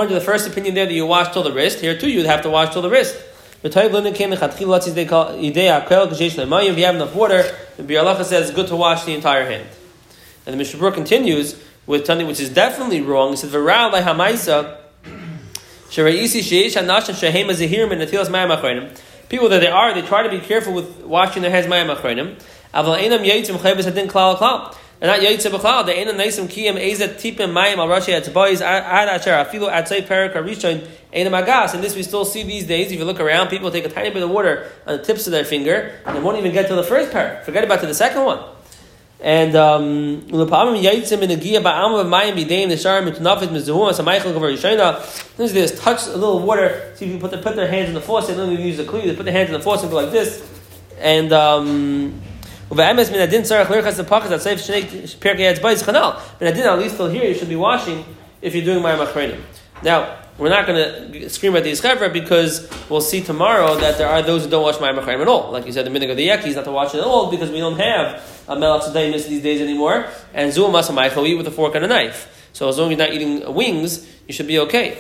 to 0.09 0.15
the 0.15 0.23
first 0.25 0.47
opinion 0.47 0.75
there 0.75 0.87
that 0.87 0.95
you 0.95 1.07
wash 1.07 1.33
till 1.33 1.43
the 1.43 1.53
wrist, 1.53 1.81
here 1.81 1.99
too 1.99 2.09
you'd 2.09 2.27
have 2.27 2.43
to 2.43 2.51
wash 2.51 2.73
till 2.73 2.83
the 2.83 2.91
wrist. 2.91 3.17
If 3.61 3.75
you 3.75 3.81
have 3.83 3.93
enough 6.95 7.17
water, 7.17 7.43
the 7.77 7.83
Biur 7.83 8.05
Halacha 8.05 8.25
says 8.25 8.49
it's 8.49 8.55
good 8.55 8.69
to 8.69 8.77
wash 8.77 9.05
the 9.05 9.15
entire 9.15 9.45
hand. 9.45 9.67
And 10.47 10.53
the 10.53 10.57
Mishnah 10.57 10.93
continues 10.93 11.61
with 11.85 12.07
something 12.07 12.29
which 12.29 12.39
is 12.39 12.51
definitely 12.51 13.01
wrong. 13.01 13.31
He 13.31 13.37
says, 13.37 13.53
ha'maisa 13.53 14.77
natilas 15.91 16.79
mayam 18.29 18.51
achreinim. 18.57 18.97
People 19.29 19.49
that 19.49 19.61
they 19.61 19.67
are, 19.67 19.93
they 19.93 20.03
try 20.03 20.23
to 20.23 20.29
be 20.29 20.39
careful 20.39 20.73
with 20.73 21.05
washing 21.05 21.43
their 21.43 21.51
hands 21.51 21.67
mayam 21.67 21.93
achreinim. 21.95 22.37
Aval 22.75 22.99
einam 22.99 23.25
yitzim 23.25 23.57
chayvus 23.57 23.91
hadin 23.91 24.09
klal 24.09 24.37
klal. 24.37 24.75
And 25.01 25.09
not 25.09 25.21
yaitze 25.21 25.51
b'chlal. 25.51 25.87
The 25.87 25.97
ain't 25.97 26.11
naisim 26.11 26.49
kiyam 26.49 26.75
ezet 26.75 27.21
tipim 27.21 27.53
mayim 27.53 27.79
al 27.79 27.87
rashi 27.87 28.21
atzaboyis 28.21 28.61
ad 28.61 29.09
asher 29.09 29.31
afilu 29.31 29.71
atzay 29.71 30.05
perik 30.05 30.35
harishon 30.35 30.87
ain't 31.13 31.31
magas. 31.31 31.75
And 31.75 31.85
this 31.85 31.95
we 31.95 32.03
still 32.03 32.25
see 32.25 32.43
these 32.43 32.67
days. 32.67 32.91
If 32.91 32.99
you 32.99 33.05
look 33.05 33.21
around, 33.21 33.49
people 33.49 33.71
take 33.71 33.85
a 33.85 33.89
tiny 33.89 34.11
bit 34.11 34.23
of 34.25 34.31
water 34.31 34.71
on 34.87 34.97
the 34.99 35.05
tips 35.05 35.27
of 35.29 35.31
their 35.31 35.45
finger 35.45 35.93
and 36.05 36.17
they 36.17 36.21
won't 36.21 36.39
even 36.39 36.53
get 36.53 36.67
to 36.69 36.75
the 36.75 36.83
first 36.83 37.13
pair. 37.13 37.43
Forget 37.45 37.63
about 37.63 37.81
to 37.81 37.87
the 37.87 37.95
second 37.95 38.25
one. 38.25 38.41
And 39.21 39.57
um, 39.57 40.29
sometimes 40.29 40.85
they 40.85 40.97
just 45.61 45.83
touch 45.83 46.07
a 46.07 46.17
little 46.17 46.39
water. 46.39 46.93
See 46.95 47.07
if 47.07 47.11
you 47.13 47.19
put, 47.19 47.33
the, 47.33 47.39
put 47.39 47.57
their 47.57 47.67
hands 47.67 47.89
in 47.89 47.95
the 47.95 48.01
faucet, 48.01 48.37
then 48.37 48.55
they 48.55 48.63
use 48.63 48.77
the 48.77 48.85
cleat. 48.85 49.07
They 49.07 49.17
put 49.17 49.25
their 49.25 49.33
hands 49.33 49.49
in 49.49 49.55
the 49.55 49.61
faucet 49.61 49.85
and 49.85 49.91
go 49.91 49.97
like 49.97 50.13
this, 50.13 50.49
and 51.01 51.33
um, 51.33 52.23
Uve'emes 52.71 53.11
min 53.11 53.21
adin 53.23 53.43
tzarech 53.43 53.67
lirchas 53.67 53.99
nepachas 53.99 54.31
at 54.31 54.41
seif 54.41 54.59
shnei 54.61 54.85
perkei 55.19 55.57
etzbais 55.57 55.83
chanal. 55.83 56.21
Min 56.39 56.53
adin 56.53 56.67
at 56.67 56.79
least 56.79 56.97
till 56.97 57.09
here 57.09 57.25
you 57.25 57.35
should 57.35 57.49
be 57.49 57.57
washing 57.57 58.05
if 58.43 58.55
you're 58.55 58.65
doing 58.65 58.83
mayim 58.83 59.05
achreinim. 59.07 59.41
Now 59.83 60.19
we're 60.37 60.51
not 60.51 60.67
going 60.67 61.13
to 61.13 61.31
scream 61.31 61.57
at 61.57 61.65
the 61.65 61.73
ischevra 61.73 62.13
because 62.13 62.69
we'll 62.91 63.01
see 63.01 63.23
tomorrow 63.23 63.75
that 63.77 63.97
there 63.97 64.07
are 64.07 64.21
those 64.21 64.45
who 64.45 64.51
don't 64.51 64.65
wash 64.65 64.77
mayim 64.77 65.03
achreinim 65.03 65.23
at 65.23 65.29
all. 65.29 65.51
Like 65.51 65.65
you 65.65 65.73
said, 65.73 65.87
the 65.87 65.91
minig 65.91 66.11
of 66.11 66.19
the 66.19 66.29
yeki 66.29 66.49
is 66.49 66.57
not 66.57 66.67
to 66.67 66.73
wash 66.73 66.95
it 66.95 66.99
at 66.99 67.05
all 67.05 67.31
because 67.31 67.51
we 67.51 67.59
don't 67.59 67.79
have 67.79 68.23
a 68.49 68.55
melat 68.55 68.93
these 69.29 69.43
days 69.43 69.63
anymore. 69.63 70.07
And 70.35 70.53
zuam 70.53 70.71
masa 70.71 71.23
we 71.23 71.31
eat 71.31 71.37
with 71.37 71.47
a 71.47 71.51
fork 71.51 71.75
and 71.75 71.87
a 71.87 71.89
knife. 71.89 72.51
So 72.53 72.69
as 72.69 72.77
long 72.77 72.93
as 72.93 72.99
you're 72.99 73.07
not 73.07 73.15
eating 73.15 73.55
wings, 73.55 74.07
you 74.27 74.35
should 74.35 74.47
be 74.47 74.59
okay. 74.59 74.99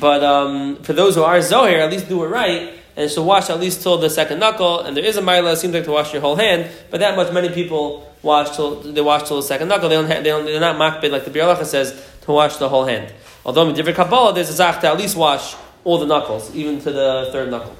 But 0.00 0.24
um, 0.24 0.76
for 0.76 0.94
those 0.94 1.14
who 1.14 1.24
are 1.24 1.36
zohir, 1.38 1.78
at 1.80 1.90
least 1.90 2.08
do 2.08 2.24
it 2.24 2.28
right 2.28 2.81
and 2.96 3.10
so 3.10 3.22
wash 3.22 3.50
at 3.50 3.58
least 3.58 3.82
till 3.82 3.98
the 3.98 4.10
second 4.10 4.38
knuckle. 4.38 4.80
And 4.80 4.96
there 4.96 5.04
is 5.04 5.16
a 5.16 5.22
mila, 5.22 5.52
it 5.52 5.56
seems 5.56 5.74
like 5.74 5.84
to 5.84 5.90
wash 5.90 6.12
your 6.12 6.22
whole 6.22 6.36
hand, 6.36 6.70
but 6.90 7.00
that 7.00 7.16
much 7.16 7.32
many 7.32 7.48
people 7.48 8.12
wash 8.22 8.54
till 8.54 8.80
they 8.80 9.00
wash 9.00 9.26
till 9.26 9.36
the 9.36 9.42
second 9.42 9.68
knuckle. 9.68 9.88
They 9.88 9.96
don't, 9.96 10.06
have, 10.06 10.24
they 10.24 10.30
don't 10.30 10.44
they're 10.44 10.60
not 10.60 10.76
makbid 10.76 11.10
like 11.10 11.24
the 11.24 11.30
Biur 11.30 11.54
Halacha 11.54 11.64
says 11.64 12.06
to 12.22 12.32
wash 12.32 12.56
the 12.56 12.68
whole 12.68 12.84
hand. 12.84 13.12
Although 13.44 13.68
in 13.68 13.74
different 13.74 13.96
Kabbalah 13.96 14.34
there's 14.34 14.50
a 14.50 14.54
zach 14.54 14.80
to 14.80 14.88
at 14.88 14.98
least 14.98 15.16
wash 15.16 15.56
all 15.84 15.98
the 15.98 16.06
knuckles, 16.06 16.54
even 16.54 16.80
to 16.80 16.92
the 16.92 17.28
third 17.32 17.50
knuckle. 17.50 17.74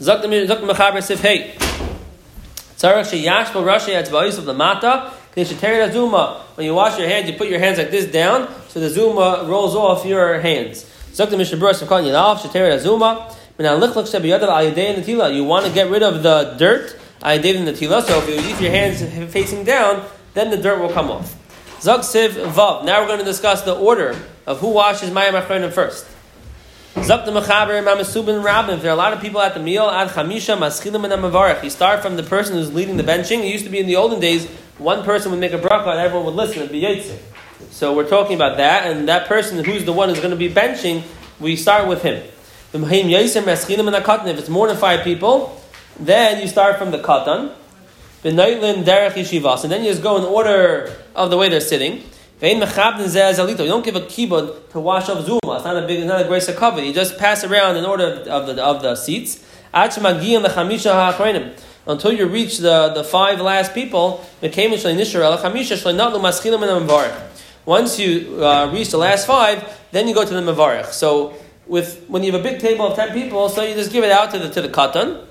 Zak 0.00 0.22
mechaber 0.22 1.02
sif 1.02 1.20
hey. 1.20 1.54
Tzarech 2.76 3.12
sheyashbo 3.12 3.62
rashi 3.62 3.94
atzba'is 3.94 4.38
of 4.38 4.44
the 4.46 4.54
mata. 4.54 5.12
When 5.34 6.66
you 6.66 6.74
wash 6.74 6.98
your 6.98 7.08
hands, 7.08 7.30
you 7.30 7.36
put 7.38 7.48
your 7.48 7.58
hands 7.58 7.78
like 7.78 7.90
this 7.90 8.04
down, 8.04 8.52
so 8.68 8.80
the 8.80 8.90
zuma 8.90 9.46
rolls 9.46 9.74
off 9.74 10.04
your 10.04 10.40
hands. 10.40 10.84
Zak 11.14 11.30
the 11.30 11.38
mishnah 11.38 11.64
of 11.64 11.88
calling 11.88 12.04
yalav 12.04 12.36
sheteret 12.38 12.74
azuma. 12.74 13.34
You 13.62 15.44
want 15.44 15.66
to 15.66 15.72
get 15.72 15.90
rid 15.90 16.02
of 16.02 16.22
the 16.22 16.54
dirt, 16.58 16.90
so 16.90 17.28
if 17.30 18.28
you 18.28 18.36
leave 18.36 18.60
your 18.60 18.70
hands 18.70 19.02
facing 19.32 19.64
down, 19.64 20.04
then 20.34 20.50
the 20.50 20.56
dirt 20.56 20.80
will 20.80 20.92
come 20.92 21.10
off. 21.10 21.34
Zog 21.80 22.00
Siv 22.00 22.30
Vav. 22.30 22.84
Now 22.84 23.00
we're 23.00 23.08
going 23.08 23.18
to 23.18 23.24
discuss 23.24 23.62
the 23.62 23.74
order 23.74 24.16
of 24.46 24.60
who 24.60 24.68
washes 24.70 25.10
Mayam 25.10 25.40
Achronim 25.40 25.72
first. 25.72 26.06
Zok 26.94 27.24
the 27.24 27.32
Mechaber 27.32 27.82
Mamasubin 27.82 28.42
Rabin. 28.44 28.78
There 28.80 28.90
are 28.90 28.94
a 28.94 28.96
lot 28.96 29.12
of 29.12 29.20
people 29.20 29.40
at 29.40 29.54
the 29.54 29.60
meal, 29.60 29.88
Ad 29.88 30.10
Chamisha 30.10 30.56
Maschilim 30.56 31.04
and 31.04 31.12
Amavarach. 31.12 31.64
You 31.64 31.70
start 31.70 32.02
from 32.02 32.16
the 32.16 32.22
person 32.22 32.54
who's 32.54 32.72
leading 32.72 32.96
the 32.98 33.02
benching. 33.02 33.40
It 33.40 33.48
used 33.50 33.64
to 33.64 33.70
be 33.70 33.78
in 33.78 33.86
the 33.86 33.96
olden 33.96 34.20
days, 34.20 34.46
one 34.78 35.02
person 35.02 35.30
would 35.30 35.40
make 35.40 35.52
a 35.52 35.58
bracha 35.58 35.88
and 35.88 35.98
everyone 35.98 36.26
would 36.26 36.34
listen 36.34 36.62
and 36.62 36.70
be 36.70 36.82
Yitzir. 36.82 37.18
So 37.70 37.94
we're 37.94 38.08
talking 38.08 38.36
about 38.36 38.58
that, 38.58 38.86
and 38.90 39.08
that 39.08 39.26
person 39.26 39.64
who's 39.64 39.84
the 39.84 39.92
one 39.92 40.08
who's 40.08 40.18
going 40.18 40.30
to 40.30 40.36
be 40.36 40.48
benching, 40.48 41.02
we 41.40 41.56
start 41.56 41.88
with 41.88 42.02
him. 42.02 42.22
If 42.74 44.38
it's 44.38 44.48
more 44.48 44.66
than 44.66 44.76
five 44.76 45.04
people, 45.04 45.60
then 46.00 46.40
you 46.40 46.48
start 46.48 46.78
from 46.78 46.90
the 46.90 46.98
katan. 46.98 47.52
B'naitlin 48.24 48.84
derech 48.84 49.12
yeshivas. 49.12 49.64
And 49.64 49.72
then 49.72 49.84
you 49.84 49.90
just 49.90 50.02
go 50.02 50.16
in 50.16 50.24
order 50.24 50.96
of 51.14 51.30
the 51.30 51.36
way 51.36 51.48
they're 51.48 51.60
sitting. 51.60 52.02
You 52.40 52.58
don't 52.58 53.84
give 53.84 53.94
a 53.94 54.00
kibud 54.00 54.70
to 54.70 54.80
wash 54.80 55.08
off 55.08 55.24
zuma. 55.24 55.56
It's 55.56 55.64
not 55.64 55.76
a 55.76 55.86
big, 55.86 56.00
it's 56.00 56.08
not 56.08 56.22
a 56.22 56.24
grace 56.24 56.48
of 56.48 56.56
cover. 56.56 56.82
You 56.82 56.92
just 56.92 57.16
pass 57.18 57.44
around 57.44 57.76
in 57.76 57.84
order 57.84 58.04
of 58.28 58.46
the 58.46 58.64
of 58.64 58.82
the 58.82 58.96
seats. 58.96 59.44
Until 61.84 62.12
you 62.12 62.26
reach 62.26 62.58
the, 62.58 62.88
the 62.94 63.04
five 63.04 63.40
last 63.40 63.74
people, 63.74 64.24
once 67.64 67.98
you 67.98 68.44
uh, 68.44 68.70
reach 68.72 68.90
the 68.90 68.98
last 68.98 69.26
five, 69.26 69.78
then 69.92 70.08
you 70.08 70.14
go 70.14 70.24
to 70.24 70.34
the 70.34 70.40
Mavarich. 70.40 70.92
So 70.92 71.34
with 71.72 72.04
when 72.06 72.22
you 72.22 72.30
have 72.30 72.38
a 72.38 72.44
big 72.44 72.60
table 72.60 72.86
of 72.86 72.94
ten 72.94 73.14
people, 73.14 73.48
so 73.48 73.62
you 73.62 73.74
just 73.74 73.90
give 73.90 74.04
it 74.04 74.12
out 74.12 74.30
to 74.32 74.38
the 74.38 74.50
to 74.50 74.60
the 74.60 74.68
katan, 74.68 75.24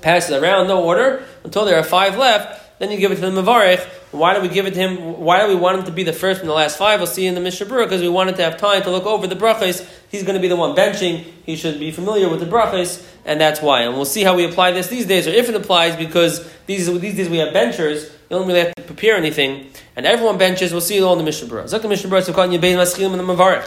pass 0.00 0.30
it 0.30 0.40
around, 0.40 0.68
no 0.68 0.82
order, 0.82 1.24
until 1.42 1.64
there 1.64 1.76
are 1.76 1.82
five 1.82 2.16
left. 2.16 2.62
Then 2.78 2.90
you 2.92 2.98
give 2.98 3.10
it 3.10 3.16
to 3.16 3.22
the 3.22 3.42
Mavarich. 3.42 3.82
Why 4.12 4.34
do 4.34 4.40
we 4.40 4.48
give 4.48 4.66
it 4.66 4.74
to 4.74 4.78
him? 4.78 5.18
Why 5.18 5.40
do 5.42 5.48
we 5.48 5.56
want 5.56 5.78
him 5.78 5.84
to 5.86 5.90
be 5.90 6.04
the 6.04 6.12
first 6.12 6.40
in 6.40 6.46
the 6.46 6.52
last 6.52 6.78
five? 6.78 7.00
We'll 7.00 7.08
see 7.08 7.26
in 7.26 7.34
the 7.34 7.40
Mishnah 7.40 7.66
because 7.66 8.00
we 8.00 8.08
wanted 8.08 8.36
to 8.36 8.44
have 8.44 8.58
time 8.58 8.82
to 8.82 8.90
look 8.90 9.06
over 9.06 9.26
the 9.26 9.34
brachas. 9.34 9.84
He's 10.08 10.22
going 10.22 10.36
to 10.36 10.40
be 10.40 10.46
the 10.46 10.56
one 10.56 10.76
benching. 10.76 11.24
He 11.44 11.56
should 11.56 11.80
be 11.80 11.90
familiar 11.90 12.28
with 12.28 12.40
the 12.40 12.46
brachas, 12.46 13.04
and 13.24 13.40
that's 13.40 13.60
why. 13.60 13.82
And 13.82 13.94
we'll 13.94 14.04
see 14.04 14.22
how 14.22 14.36
we 14.36 14.44
apply 14.44 14.70
this 14.70 14.86
these 14.86 15.06
days, 15.06 15.26
or 15.26 15.30
if 15.30 15.48
it 15.48 15.56
applies, 15.56 15.96
because 15.96 16.48
these 16.66 16.86
these 17.00 17.16
days 17.16 17.28
we 17.28 17.38
have 17.38 17.52
benchers. 17.52 18.04
You 18.04 18.36
don't 18.38 18.46
really 18.46 18.60
have 18.60 18.74
to 18.74 18.82
prepare 18.82 19.16
anything, 19.16 19.70
and 19.96 20.06
everyone 20.06 20.38
benches. 20.38 20.70
We'll 20.70 20.80
see 20.80 20.98
it 20.98 21.02
all 21.02 21.14
in 21.14 21.18
the 21.18 21.24
Mishnah 21.24 21.48
Berurah. 21.48 21.64
Zok 21.64 21.82
the 21.82 21.88
Mishnah 21.88 22.10
Berurah. 22.10 22.24
So 22.24 22.32
called 22.32 22.50
Yebein 22.50 22.76
Maschilim 22.76 23.18
and 23.18 23.20
the 23.20 23.34
Mavarich. 23.34 23.66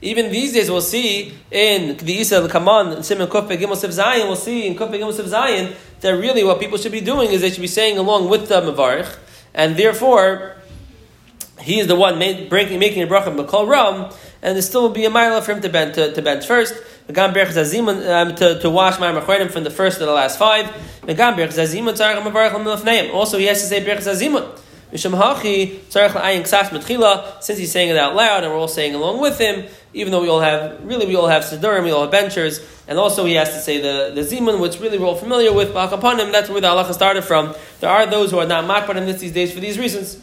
Even 0.00 0.30
these 0.30 0.52
days, 0.52 0.70
we'll 0.70 0.80
see 0.80 1.34
in 1.50 1.96
the 1.96 2.12
Isa 2.12 2.40
the 2.40 2.48
Kaman, 2.48 3.02
Simon 3.02 3.28
Kuf 3.28 3.48
Gimel 3.48 3.76
Siv 3.76 3.90
Zayin, 3.90 4.26
we'll 4.26 4.36
see 4.36 4.66
in 4.66 4.76
Kuf 4.76 4.90
Gimel 4.90 5.12
Siv 5.12 5.28
Zayin 5.28 5.74
that 6.00 6.10
really 6.10 6.44
what 6.44 6.60
people 6.60 6.78
should 6.78 6.92
be 6.92 7.00
doing 7.00 7.30
is 7.30 7.40
they 7.40 7.50
should 7.50 7.60
be 7.60 7.66
saying 7.66 7.98
along 7.98 8.28
with 8.28 8.48
the 8.48 8.60
Mavarich, 8.60 9.16
and 9.54 9.76
therefore 9.76 10.56
he 11.60 11.80
is 11.80 11.86
the 11.86 11.96
one 11.96 12.18
made, 12.18 12.48
breaking, 12.48 12.78
making 12.78 13.02
a 13.02 13.06
bracha 13.06 13.34
Makol 13.34 13.68
Ram, 13.68 14.12
and 14.42 14.54
there 14.54 14.62
still 14.62 14.82
will 14.82 14.90
be 14.90 15.04
a 15.04 15.10
mile 15.10 15.40
for 15.40 15.52
him 15.52 15.60
to 15.60 15.68
bench, 15.68 15.96
to, 15.96 16.12
to 16.12 16.22
bench 16.22 16.46
first. 16.46 16.74
Megam 17.08 17.32
Berch 17.32 17.52
Zazimun 17.52 18.06
um, 18.08 18.34
to, 18.36 18.60
to 18.60 18.70
wash 18.70 19.00
my 19.00 19.10
Machredim 19.10 19.50
from 19.50 19.64
the 19.64 19.70
first 19.70 19.98
to 19.98 20.04
the 20.04 20.12
last 20.12 20.38
five. 20.38 20.66
Megam 21.02 21.36
Berch 21.36 21.54
Zazimun 21.54 23.14
Also, 23.14 23.38
he 23.38 23.46
has 23.46 23.60
to 23.62 23.66
say 23.66 23.84
Berch 23.84 23.98
Zazimun. 23.98 24.58
Since 24.90 25.02
he's 27.58 27.72
saying 27.72 27.90
it 27.90 27.96
out 27.96 28.14
loud 28.14 28.44
and 28.44 28.52
we're 28.52 28.58
all 28.58 28.68
saying 28.68 28.94
along 28.94 29.20
with 29.20 29.38
him, 29.38 29.66
even 29.92 30.12
though 30.12 30.22
we 30.22 30.28
all 30.28 30.40
have, 30.40 30.82
really 30.84 31.06
we 31.06 31.14
all 31.14 31.26
have 31.26 31.42
Sidurim, 31.42 31.84
we 31.84 31.90
all 31.90 32.02
have 32.02 32.10
benchers, 32.10 32.60
and 32.86 32.98
also 32.98 33.26
he 33.26 33.34
has 33.34 33.50
to 33.52 33.60
say 33.60 33.80
the, 33.80 34.12
the 34.14 34.22
Zimun, 34.22 34.60
which 34.60 34.80
really 34.80 34.98
we're 34.98 35.06
all 35.06 35.14
familiar 35.14 35.52
with, 35.52 35.74
Bakapanim, 35.74 36.32
that's 36.32 36.48
where 36.48 36.60
the 36.60 36.68
halacha 36.68 36.94
started 36.94 37.22
from. 37.22 37.54
There 37.80 37.90
are 37.90 38.06
those 38.06 38.30
who 38.30 38.38
are 38.38 38.46
not 38.46 38.64
makbar 38.64 38.96
in 38.96 39.04
this 39.06 39.20
these 39.20 39.32
days 39.32 39.52
for 39.52 39.60
these 39.60 39.78
reasons. 39.78 40.22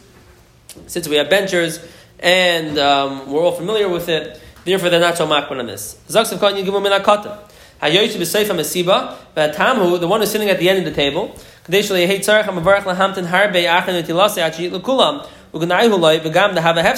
Since 0.88 1.08
we 1.08 1.16
have 1.16 1.30
benchers 1.30 1.78
and 2.18 2.76
um, 2.78 3.30
we're 3.30 3.42
all 3.42 3.52
familiar 3.52 3.88
with 3.88 4.08
it, 4.08 4.40
therefore 4.64 4.90
they're 4.90 4.98
not 4.98 5.16
so 5.16 5.26
makbar 5.26 5.58
on 5.58 5.66
this. 5.66 5.96
Zaksav 6.08 6.38
Katan 6.38 6.64
Yigimum 6.64 6.84
Minakata. 6.84 7.38
Hayoytu 7.80 8.16
b'seif 8.16 8.46
mesiba, 8.46 9.54
Tamu, 9.54 9.98
the 9.98 10.08
one 10.08 10.20
who's 10.20 10.30
sitting 10.30 10.48
at 10.48 10.58
the 10.58 10.68
end 10.68 10.78
of 10.78 10.84
the 10.86 10.92
table, 10.92 11.36
To 16.54 16.60
have 16.60 16.76
a. 16.76 16.96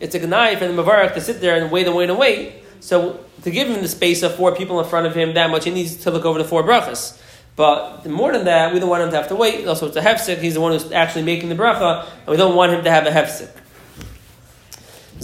It's 0.00 0.14
a 0.14 0.20
gnai 0.20 0.58
for 0.58 0.66
the 0.68 0.74
mavarach 0.74 1.14
to 1.14 1.20
sit 1.20 1.40
there 1.40 1.56
and 1.60 1.70
wait 1.70 1.86
and 1.86 1.96
wait 1.96 2.10
and 2.10 2.18
wait. 2.18 2.64
So 2.80 3.24
to 3.42 3.50
give 3.50 3.68
him 3.68 3.80
the 3.80 3.88
space 3.88 4.22
of 4.22 4.34
four 4.34 4.54
people 4.54 4.78
in 4.80 4.86
front 4.86 5.06
of 5.06 5.14
him 5.14 5.34
that 5.34 5.50
much, 5.50 5.64
he 5.64 5.70
needs 5.70 5.96
to 5.96 6.10
look 6.10 6.24
over 6.24 6.38
the 6.38 6.44
four 6.44 6.62
brachas. 6.62 7.20
But 7.56 8.04
more 8.06 8.32
than 8.32 8.44
that, 8.46 8.74
we 8.74 8.80
don't 8.80 8.88
want 8.88 9.02
him 9.04 9.10
to 9.10 9.16
have 9.16 9.28
to 9.28 9.36
wait. 9.36 9.66
Also, 9.66 9.86
it's 9.86 9.96
a 9.96 10.00
hefsek. 10.00 10.38
He's 10.38 10.54
the 10.54 10.60
one 10.60 10.72
who's 10.72 10.90
actually 10.92 11.22
making 11.22 11.48
the 11.48 11.54
bracha, 11.54 12.06
and 12.06 12.28
we 12.28 12.36
don't 12.36 12.56
want 12.56 12.72
him 12.72 12.84
to 12.84 12.90
have 12.90 13.06
a 13.06 13.10
hefsek. 13.10 13.50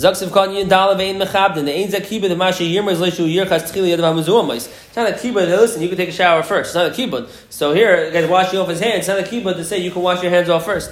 Zaksiv 0.01 0.33
kan 0.33 0.51
yin 0.51 0.67
dala 0.67 0.97
vein 0.97 1.19
mechabdin. 1.21 1.67
The 1.67 1.73
ain't 1.73 1.93
zakiba 1.93 2.27
the 2.27 2.35
masha 2.35 2.63
yirmaz 2.63 2.97
leishu 2.97 3.29
yirchas 3.29 3.71
tchili 3.71 3.95
yadav 3.95 4.15
hamuzuamais. 4.15 4.67
It's 4.67 4.97
not 4.97 5.11
a 5.11 5.13
kibbutz 5.13 5.49
listen, 5.49 5.83
you 5.83 5.89
can 5.89 5.99
take 5.99 6.09
a 6.09 6.13
shower 6.13 6.43
first. 6.43 6.69
It's 6.69 6.75
not 6.75 6.87
a 6.87 6.91
kibbutz. 6.91 7.29
So 7.51 7.75
here, 7.75 8.11
guys 8.11 8.27
washing 8.27 8.59
off 8.59 8.69
his 8.69 8.81
hands. 8.81 9.01
It's 9.01 9.09
not 9.09 9.19
a 9.19 9.23
kibbutz 9.23 9.57
to 9.57 9.65
say 9.65 9.77
you 9.77 9.91
can 9.91 10.01
wash 10.01 10.23
your 10.23 10.31
hands 10.31 10.49
off 10.49 10.65
first. 10.65 10.91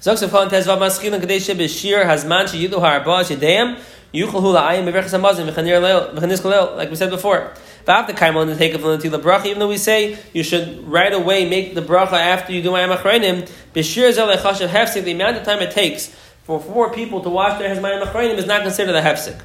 Zaksiv 0.00 0.30
kan 0.30 0.48
tezvav 0.48 0.78
maschilin 0.78 1.20
kadesh 1.20 1.48
b'shir 1.48 2.04
hazman 2.04 2.46
she 2.46 2.68
yidu 2.68 2.74
harba 2.74 3.24
shedayim 3.24 3.80
yuchel 4.14 4.40
hula 4.40 4.60
ayim 4.60 4.84
beverchas 4.88 5.18
hamazim 5.18 5.50
v'chanir 5.50 5.82
leil 5.82 6.76
like 6.76 6.88
we 6.88 6.94
said 6.94 7.10
before. 7.10 7.52
After 7.88 8.12
kaimon 8.12 8.46
to 8.46 8.56
take 8.56 8.74
from 8.74 8.98
the 9.00 9.18
bracha, 9.18 9.46
even 9.46 9.58
though 9.58 9.68
we 9.68 9.76
say 9.76 10.18
you 10.32 10.44
should 10.44 10.86
right 10.86 11.12
away 11.12 11.48
make 11.48 11.74
the 11.74 11.82
bracha 11.82 12.12
after 12.12 12.52
you 12.52 12.62
do 12.62 12.70
ayam 12.70 12.96
achreinim, 12.96 13.48
b'shir 13.74 14.12
zel 14.12 14.28
echashav 14.28 14.68
hefsik 14.68 15.02
the 15.02 15.10
amount 15.10 15.36
of 15.36 15.42
time 15.42 15.58
it 15.58 15.72
takes 15.72 16.14
for 16.46 16.60
four 16.60 16.92
people 16.92 17.20
to 17.22 17.28
wash 17.28 17.58
their 17.58 17.74
hezmayim 17.74 18.04
achronim 18.04 18.36
is 18.38 18.46
not 18.46 18.62
considered 18.62 18.94
a 18.94 19.02
hefsek. 19.02 19.36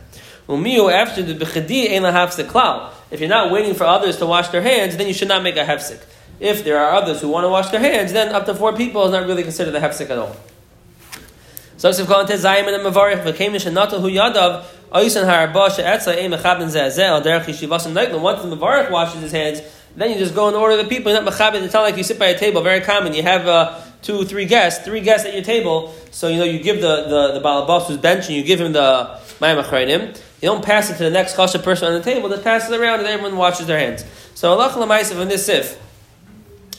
Umiu 0.47 0.93
after 0.93 1.23
the 1.23 1.33
bechadi 1.33 1.89
ain't 1.89 2.05
a 2.05 2.09
hefsek 2.09 2.45
klal. 2.45 2.91
If 3.09 3.19
you're 3.19 3.27
not 3.27 3.51
waiting 3.51 3.73
for 3.73 3.85
others 3.85 4.17
to 4.17 4.27
wash 4.27 4.49
their 4.49 4.61
hands, 4.61 4.97
then 4.97 5.07
you 5.07 5.13
should 5.15 5.27
not 5.27 5.41
make 5.41 5.57
a 5.57 5.65
hefsek. 5.65 5.99
If 6.39 6.63
there 6.63 6.77
are 6.77 6.93
others 6.93 7.19
who 7.21 7.29
want 7.29 7.45
to 7.45 7.49
wash 7.49 7.69
their 7.69 7.79
hands, 7.79 8.13
then 8.13 8.29
up 8.35 8.45
to 8.45 8.53
four 8.53 8.73
people 8.73 9.03
is 9.05 9.11
not 9.11 9.25
really 9.25 9.41
considered 9.41 9.73
a 9.73 9.79
hefsek 9.79 10.11
at 10.11 10.19
all. 10.19 10.35
So 11.77 11.89
if 11.89 12.05
calling 12.05 12.27
to 12.27 12.33
Zayim 12.33 12.71
and 12.71 12.85
Mavarich 12.85 13.23
became 13.23 13.53
Nishanata 13.53 13.99
hu 13.99 14.07
yadav 14.07 14.63
oisan 14.91 15.25
harba 15.25 15.75
she'etza 15.75 16.15
ein 16.21 16.29
mechabin 16.29 16.69
zeh 16.69 16.99
al 16.99 17.23
derech 17.23 17.45
yishivasim 17.45 17.93
neiglin. 17.93 18.21
Once 18.21 18.43
the 18.43 18.55
Mavarich 18.55 18.91
washes 18.91 19.21
his 19.23 19.31
hands, 19.31 19.61
then 19.95 20.11
you 20.11 20.17
just 20.17 20.35
go 20.35 20.47
and 20.47 20.55
order 20.55 20.77
the 20.77 20.87
people. 20.87 21.11
You're 21.11 21.21
not 21.21 21.33
mechabin. 21.33 21.63
It's 21.63 21.73
not 21.73 21.83
like 21.83 21.97
you 21.97 22.03
sit 22.03 22.19
by 22.19 22.27
a 22.27 22.37
table. 22.37 22.61
Very 22.61 22.81
common. 22.81 23.13
You 23.13 23.23
have. 23.23 23.47
Uh, 23.47 23.81
two, 24.01 24.25
three 24.25 24.45
guests, 24.45 24.83
three 24.83 25.01
guests 25.01 25.27
at 25.27 25.33
your 25.33 25.43
table. 25.43 25.93
So 26.11 26.27
you 26.27 26.37
know 26.37 26.43
you 26.43 26.59
give 26.59 26.81
the 26.81 27.03
the, 27.03 27.39
the 27.39 27.41
balabas 27.41 27.87
who's 27.87 27.97
benching, 27.97 28.35
you 28.35 28.43
give 28.43 28.59
him 28.59 28.73
the 28.73 29.19
mayim. 29.39 30.17
You 30.41 30.47
don't 30.47 30.65
pass 30.65 30.89
it 30.89 30.97
to 30.97 31.03
the 31.03 31.09
next 31.09 31.35
chashav 31.35 31.63
person 31.63 31.87
on 31.87 31.93
the 31.93 32.03
table. 32.03 32.29
That 32.29 32.43
passes 32.43 32.71
around 32.71 32.99
and 32.99 33.07
everyone 33.07 33.37
washes 33.37 33.67
their 33.67 33.79
hands. 33.79 34.05
So 34.33 34.51
Allah 34.51 34.69
lemaisiv 34.69 35.19
in 35.21 35.27
this 35.27 35.45
sif, 35.45 35.77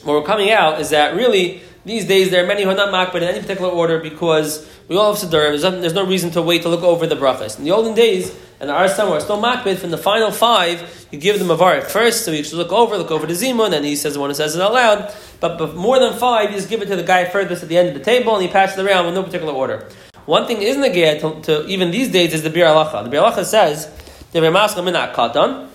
what 0.03 0.15
we're 0.15 0.27
coming 0.27 0.51
out 0.51 0.81
is 0.81 0.91
that 0.91 1.15
really 1.15 1.63
these 1.85 2.07
days 2.07 2.31
there 2.31 2.45
are 2.45 2.47
many 2.47 2.63
who 2.65 2.71
are 2.71 2.75
not 2.75 2.93
makbid 2.93 3.23
in 3.23 3.25
any 3.25 3.41
particular 3.41 3.71
order 3.71 3.99
because 3.99 4.69
we 4.89 4.97
all 4.97 5.15
have 5.15 5.23
siddur. 5.23 5.61
There's, 5.61 5.63
there's 5.63 5.95
no 5.95 6.07
reason 6.07 6.31
to 6.33 6.43
wait 6.43 6.63
to 6.63 6.69
look 6.69 6.83
over 6.83 7.07
the 7.07 7.17
brachas. 7.17 7.59
In 7.59 7.65
the 7.65 7.71
olden 7.71 7.95
days, 7.95 8.37
and 8.63 8.71
our 8.71 8.87
somewhere 8.87 9.19
still 9.19 9.43
makbid 9.43 9.79
from 9.79 9.91
the 9.91 9.99
final 9.99 10.31
five, 10.31 11.09
you 11.11 11.19
give 11.19 11.41
them 11.41 11.51
a 11.51 11.57
varik 11.57 11.91
first, 11.91 12.25
so 12.25 12.31
you 12.31 12.45
should 12.45 12.59
look 12.59 12.71
over, 12.71 12.97
look 12.97 13.11
over 13.11 13.27
the 13.27 13.33
zimun, 13.33 13.75
and 13.75 13.85
he 13.85 13.97
says 13.97 14.15
the 14.15 14.21
one 14.21 14.31
who 14.31 14.35
says 14.35 14.55
it 14.55 14.63
out 14.63 14.73
loud. 14.73 15.13
But, 15.41 15.59
but 15.59 15.75
more 15.75 15.99
than 15.99 16.17
five, 16.17 16.51
you 16.51 16.57
just 16.57 16.71
give 16.71 16.81
it 16.81 16.87
to 16.87 16.95
the 16.95 17.03
guy 17.03 17.25
furthest 17.25 17.65
at 17.65 17.69
the 17.69 17.77
end 17.77 17.89
of 17.89 17.95
the 17.95 18.05
table, 18.05 18.37
and 18.37 18.47
he 18.47 18.49
passes 18.49 18.79
it 18.79 18.87
around 18.87 19.07
with 19.07 19.17
no 19.17 19.25
particular 19.25 19.53
order. 19.53 19.89
One 20.27 20.47
thing 20.47 20.63
isn't 20.63 20.83
a 20.85 21.19
to, 21.19 21.43
to 21.43 21.67
even 21.67 21.91
these 21.91 22.13
days 22.13 22.33
is 22.33 22.45
the 22.45 22.51
Biur 22.51 22.69
Halacha. 22.69 23.03
The 23.03 23.11
Biur 23.11 23.33
Halacha 23.33 23.45
says 23.45 23.91
the 24.31 24.39
remaska 24.39 24.77
minat 24.77 25.13
katan. 25.13 25.69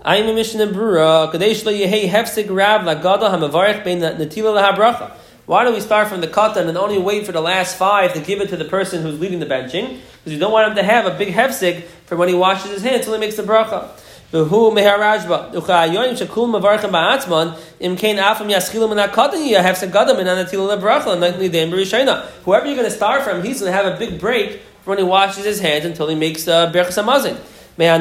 I'm 0.00 0.28
a 0.28 0.32
mission 0.32 0.58
Mishnah 0.58 0.74
Brura, 0.74 1.30
Kadesh 1.30 1.66
lo 1.66 1.72
yehei 1.72 2.08
hefsig 2.08 2.48
rab 2.48 2.80
lagada 2.80 3.30
hamavarich 3.30 3.84
bein 3.84 4.00
natila 4.00 4.74
lahabracha. 4.74 5.12
Why 5.44 5.64
do 5.64 5.72
we 5.72 5.80
start 5.80 6.06
from 6.06 6.20
the 6.20 6.28
katan 6.28 6.68
and 6.68 6.78
only 6.78 6.98
wait 6.98 7.26
for 7.26 7.32
the 7.32 7.40
last 7.40 7.76
five 7.76 8.14
to 8.14 8.20
give 8.20 8.40
it 8.40 8.48
to 8.50 8.56
the 8.56 8.64
person 8.64 9.02
who's 9.02 9.18
leading 9.18 9.40
the 9.40 9.46
benching? 9.46 9.98
Because 10.18 10.32
you 10.32 10.38
don't 10.38 10.52
want 10.52 10.68
him 10.68 10.76
to 10.76 10.84
have 10.84 11.04
a 11.04 11.18
big 11.18 11.34
hefsig 11.34 11.82
for 12.06 12.16
when 12.16 12.28
he 12.28 12.34
washes 12.34 12.70
his 12.70 12.82
hands 12.82 12.98
until 12.98 13.14
he 13.14 13.20
makes 13.20 13.34
the 13.34 13.42
bracha. 13.42 13.88
Whoever 14.32 14.56
you're 22.66 22.76
going 22.76 22.88
to 22.88 22.90
start 22.90 23.22
from, 23.22 23.42
he's 23.42 23.60
going 23.60 23.72
to 23.72 23.76
have 23.76 23.86
a 23.86 23.98
big 23.98 24.20
break 24.20 24.60
for 24.82 24.90
when 24.90 24.98
he 24.98 25.04
washes 25.04 25.44
his 25.44 25.58
hands 25.60 25.84
until 25.84 26.06
he 26.06 26.14
makes 26.14 26.44
the 26.44 26.54
uh, 26.54 26.72
berachas 26.72 27.02
hamazin. 27.02 27.36
Al. 27.78 27.98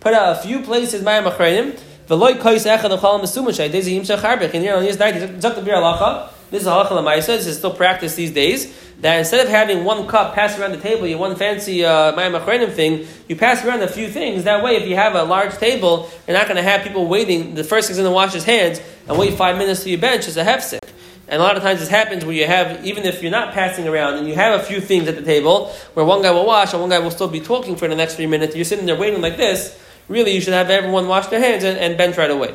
Put 0.00 0.14
out 0.14 0.36
a 0.36 0.40
few 0.42 0.62
places 0.62 1.02
mayim 1.02 1.30
achreinim 1.30 1.78
V'loy 2.10 2.40
kois 2.40 2.66
echad 2.66 2.90
l'chal 2.90 3.20
mesuma 3.20 3.54
shay 3.54 3.70
dezi 3.70 3.96
yimsha 3.96 4.18
charbech. 4.18 4.52
And 4.52 4.64
here 4.64 4.74
on 4.74 4.82
his 4.82 4.98
night, 4.98 5.14
he 5.14 5.20
took 5.20 5.54
the 5.54 5.60
Biur 5.60 5.74
Halacha. 5.74 6.28
This 6.50 6.62
is 6.62 6.68
halacha 6.68 6.88
lemaisa. 6.88 7.26
This 7.26 7.46
is 7.46 7.58
still 7.58 7.72
practiced 7.72 8.16
these 8.16 8.32
days. 8.32 8.76
That 9.00 9.20
instead 9.20 9.46
of 9.46 9.48
having 9.48 9.84
one 9.84 10.08
cup 10.08 10.34
pass 10.34 10.58
around 10.58 10.72
the 10.72 10.78
table, 10.78 11.06
you 11.06 11.16
one 11.16 11.36
fancy 11.36 11.84
uh, 11.84 12.12
mayim 12.12 12.72
thing, 12.72 13.06
you 13.28 13.36
pass 13.36 13.64
around 13.64 13.82
a 13.82 13.88
few 13.88 14.08
things. 14.08 14.42
That 14.42 14.64
way, 14.64 14.74
if 14.74 14.88
you 14.88 14.96
have 14.96 15.14
a 15.14 15.22
large 15.22 15.56
table, 15.58 16.10
you're 16.26 16.36
not 16.36 16.48
going 16.48 16.56
to 16.56 16.64
have 16.64 16.82
people 16.82 17.06
waiting. 17.06 17.54
The 17.54 17.62
first 17.62 17.86
thing's 17.86 17.98
going 17.98 18.10
to 18.10 18.14
wash 18.14 18.32
his 18.32 18.44
hands 18.44 18.80
and 19.06 19.16
wait 19.16 19.34
five 19.34 19.56
minutes 19.56 19.84
to 19.84 19.90
your 19.90 20.00
bench 20.00 20.26
is 20.26 20.36
a 20.36 20.44
hefsek. 20.44 20.80
And 21.28 21.40
a 21.40 21.44
lot 21.44 21.56
of 21.56 21.62
times 21.62 21.78
this 21.78 21.88
happens 21.88 22.24
where 22.24 22.34
you 22.34 22.46
have, 22.46 22.84
even 22.84 23.04
if 23.04 23.22
you're 23.22 23.30
not 23.30 23.54
passing 23.54 23.86
around 23.86 24.14
and 24.14 24.26
you 24.26 24.34
have 24.34 24.60
a 24.60 24.64
few 24.64 24.80
things 24.80 25.06
at 25.06 25.14
the 25.14 25.22
table, 25.22 25.68
where 25.94 26.04
one 26.04 26.22
guy 26.22 26.32
will 26.32 26.44
wash 26.44 26.72
and 26.72 26.80
one 26.82 26.90
guy 26.90 26.98
will 26.98 27.12
still 27.12 27.28
be 27.28 27.38
talking 27.38 27.76
for 27.76 27.86
the 27.86 27.94
next 27.94 28.16
three 28.16 28.26
minutes, 28.26 28.56
you're 28.56 28.64
sitting 28.64 28.84
there 28.84 28.96
waiting 28.96 29.20
like 29.22 29.36
this, 29.36 29.79
really 30.10 30.32
you 30.32 30.40
should 30.40 30.52
have 30.52 30.68
everyone 30.68 31.08
wash 31.08 31.26
their 31.28 31.40
hands 31.40 31.64
and, 31.64 31.78
and 31.78 31.96
bench 31.96 32.16
right 32.18 32.30
away. 32.30 32.54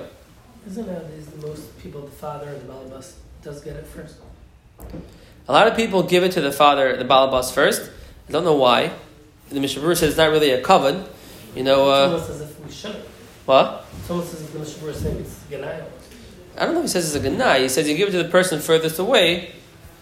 Isn't 0.68 0.86
nowadays 0.88 1.26
the 1.28 1.48
most 1.48 1.78
people, 1.80 2.02
the 2.02 2.12
father 2.12 2.50
of 2.50 2.66
the 2.68 2.72
balabas 2.74 3.14
does 3.42 3.62
get 3.62 3.76
it 3.76 3.88
first? 3.88 4.16
A 5.48 5.54
lot 5.54 5.68
of 5.68 5.76
people 5.76 6.04
give 6.04 6.24
it 6.24 6.32
to 6.34 6.42
the 6.42 6.52
father, 6.52 6.98
the 6.98 7.06
balabas 7.06 7.52
first. 7.54 7.90
I 8.28 8.32
don't 8.32 8.44
know 8.44 8.56
why. 8.56 8.92
The 9.50 9.60
Mishnah 9.60 9.82
Berurah 9.82 9.96
says 9.98 10.10
it's 10.10 10.18
not 10.18 10.32
really 10.32 10.52
a 10.52 10.62
coven. 10.62 11.06
You 11.56 11.64
know, 11.64 11.90
uh, 11.90 12.10
Someone 12.20 12.28
says 12.28 12.42
if 12.42 12.60
we 12.66 12.72
shouldn't. 12.72 13.06
what? 13.46 13.86
Someone 14.08 14.26
says 14.26 14.42
if 14.42 14.52
the 14.54 14.60
Mishnah 14.60 14.84
Berurah 14.84 14.90
is 14.92 14.98
saying 15.02 15.18
it's 15.20 15.40
Ganaya. 15.50 15.86
I 16.58 16.66
don't 16.66 16.74
know 16.74 16.80
if 16.80 16.86
he 16.86 16.90
says 16.90 17.16
it's 17.16 17.24
a 17.26 17.30
ganai. 17.30 17.60
He 17.62 17.70
says 17.70 17.88
you 17.88 17.96
give 17.98 18.10
it 18.10 18.12
to 18.14 18.24
the 18.24 18.30
person 18.30 18.60
furthest 18.62 18.98
away 18.98 19.52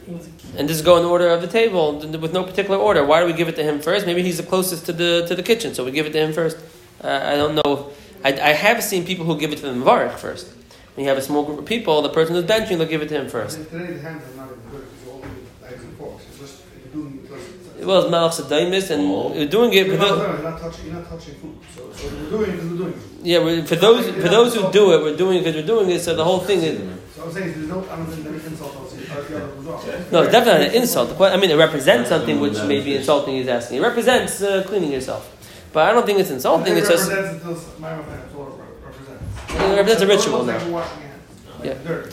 He 0.05 0.13
was 0.13 0.27
a 0.27 0.29
kid. 0.29 0.55
and 0.59 0.67
just 0.67 0.85
go 0.85 0.97
in 0.97 1.03
the 1.03 1.09
order 1.09 1.27
of 1.29 1.41
the 1.41 1.47
table 1.47 1.97
with 1.99 2.31
no 2.31 2.43
particular 2.43 2.77
order. 2.77 3.03
Why 3.03 3.19
do 3.21 3.25
we 3.25 3.33
give 3.33 3.47
it 3.49 3.55
to 3.55 3.63
him 3.63 3.81
first? 3.81 4.05
Maybe 4.05 4.21
he's 4.21 4.37
the 4.37 4.43
closest 4.43 4.85
to 4.85 4.93
the 4.93 5.25
to 5.27 5.35
the 5.35 5.41
kitchen, 5.43 5.73
so 5.73 5.83
we 5.83 5.91
give 5.91 6.05
it 6.05 6.13
to 6.13 6.19
him 6.19 6.31
first. 6.31 6.57
Uh, 7.03 7.21
I 7.31 7.35
don't 7.35 7.55
know. 7.55 7.91
I, 8.23 8.29
I 8.33 8.53
have 8.53 8.81
seen 8.83 9.05
people 9.05 9.25
who 9.25 9.37
give 9.37 9.51
it 9.51 9.57
to 9.57 9.63
the 9.63 9.73
Mavarich 9.73 10.15
first. 10.17 10.47
When 10.95 11.03
you 11.03 11.09
have 11.09 11.17
a 11.17 11.21
small 11.21 11.43
group 11.43 11.59
of 11.59 11.65
people, 11.65 12.01
the 12.01 12.09
person 12.09 12.35
who's 12.35 12.45
benching, 12.45 12.77
they'll 12.77 12.87
give 12.87 13.01
it 13.01 13.09
to 13.09 13.15
him 13.19 13.27
first. 13.29 13.57
Today 13.57 13.93
the 13.93 13.99
hands 13.99 14.23
are 14.33 14.37
not 14.37 14.49
good. 14.71 14.83
It's 14.93 15.09
all 15.11 15.19
knives 15.61 15.83
and 15.83 15.97
forks. 15.97 16.23
It's 16.29 16.39
just 16.39 16.61
you're 16.85 16.93
doing 17.03 17.15
it 17.15 17.21
because 17.23 17.85
Well, 17.85 18.03
it's 18.03 18.13
Malach 18.13 18.47
Sedaimis, 18.47 18.91
and 18.91 19.09
we're 19.35 19.47
doing 19.47 19.73
it. 19.73 19.87
you're 19.87 19.97
For 19.97 20.01
not, 20.03 20.15
the, 20.17 20.23
you're 20.27 20.51
not 20.51 20.59
touching. 20.61 20.85
You're 20.85 20.93
not 20.95 21.09
touching 21.09 21.33
food. 21.35 21.57
So, 21.75 21.91
so 21.91 22.07
we're 22.07 22.29
doing 22.29 22.49
it 22.49 22.53
because 22.53 22.69
we're 22.71 22.77
doing 22.77 22.93
it. 22.93 23.25
yeah, 23.25 23.39
we're, 23.43 23.65
for 23.65 23.75
those 23.75 24.05
for 24.05 24.29
those 24.29 24.55
who 24.55 24.71
do 24.71 24.93
it, 24.93 25.01
we're 25.01 25.17
doing 25.17 25.37
it 25.37 25.43
because 25.43 25.55
we're 25.55 25.65
doing 25.67 25.89
it. 25.89 25.99
So 26.01 26.15
the 26.15 26.23
whole 26.23 26.39
thing 26.39 26.61
is 26.61 26.79
So 27.15 27.23
I'm 27.25 27.31
saying 27.33 27.51
there's 27.53 27.67
no. 27.67 27.83
I 27.89 27.95
don't 27.97 28.05
think 28.05 28.27
any 28.27 28.35
insult 28.45 28.75
on 28.77 28.83
the 28.85 29.13
other 29.13 29.55
was 29.57 29.65
wrong. 29.65 29.83
no, 30.13 30.21
it's 30.23 30.31
definitely 30.31 30.65
not 30.67 30.75
an 30.75 30.81
insult. 30.81 31.09
The 31.09 31.15
que- 31.15 31.33
I 31.33 31.37
mean, 31.37 31.49
it 31.49 31.57
represents 31.57 32.07
something 32.09 32.39
which 32.39 32.57
may 32.71 32.79
be 32.81 32.95
insulting. 32.95 33.35
He's 33.35 33.47
asking. 33.47 33.79
It 33.79 33.81
represents 33.81 34.41
uh, 34.43 34.63
cleaning 34.67 34.91
yourself, 34.91 35.23
but 35.73 35.89
I 35.89 35.91
don't 35.91 36.05
think 36.05 36.19
it's 36.19 36.29
insulting. 36.29 36.77
It's 36.77 36.87
just 36.87 37.09
represents 37.09 37.43
until 37.43 37.79
my 37.79 38.01
friend. 38.01 38.21
That's 38.21 39.61
it 39.61 39.75
represents. 39.75 40.01
A 40.01 40.07
ritual 40.07 40.45
now. 40.45 40.63
we're 40.65 40.71
washing 40.71 41.01
hands. 41.01 41.59
Like 41.59 41.77
Yeah. 41.83 42.05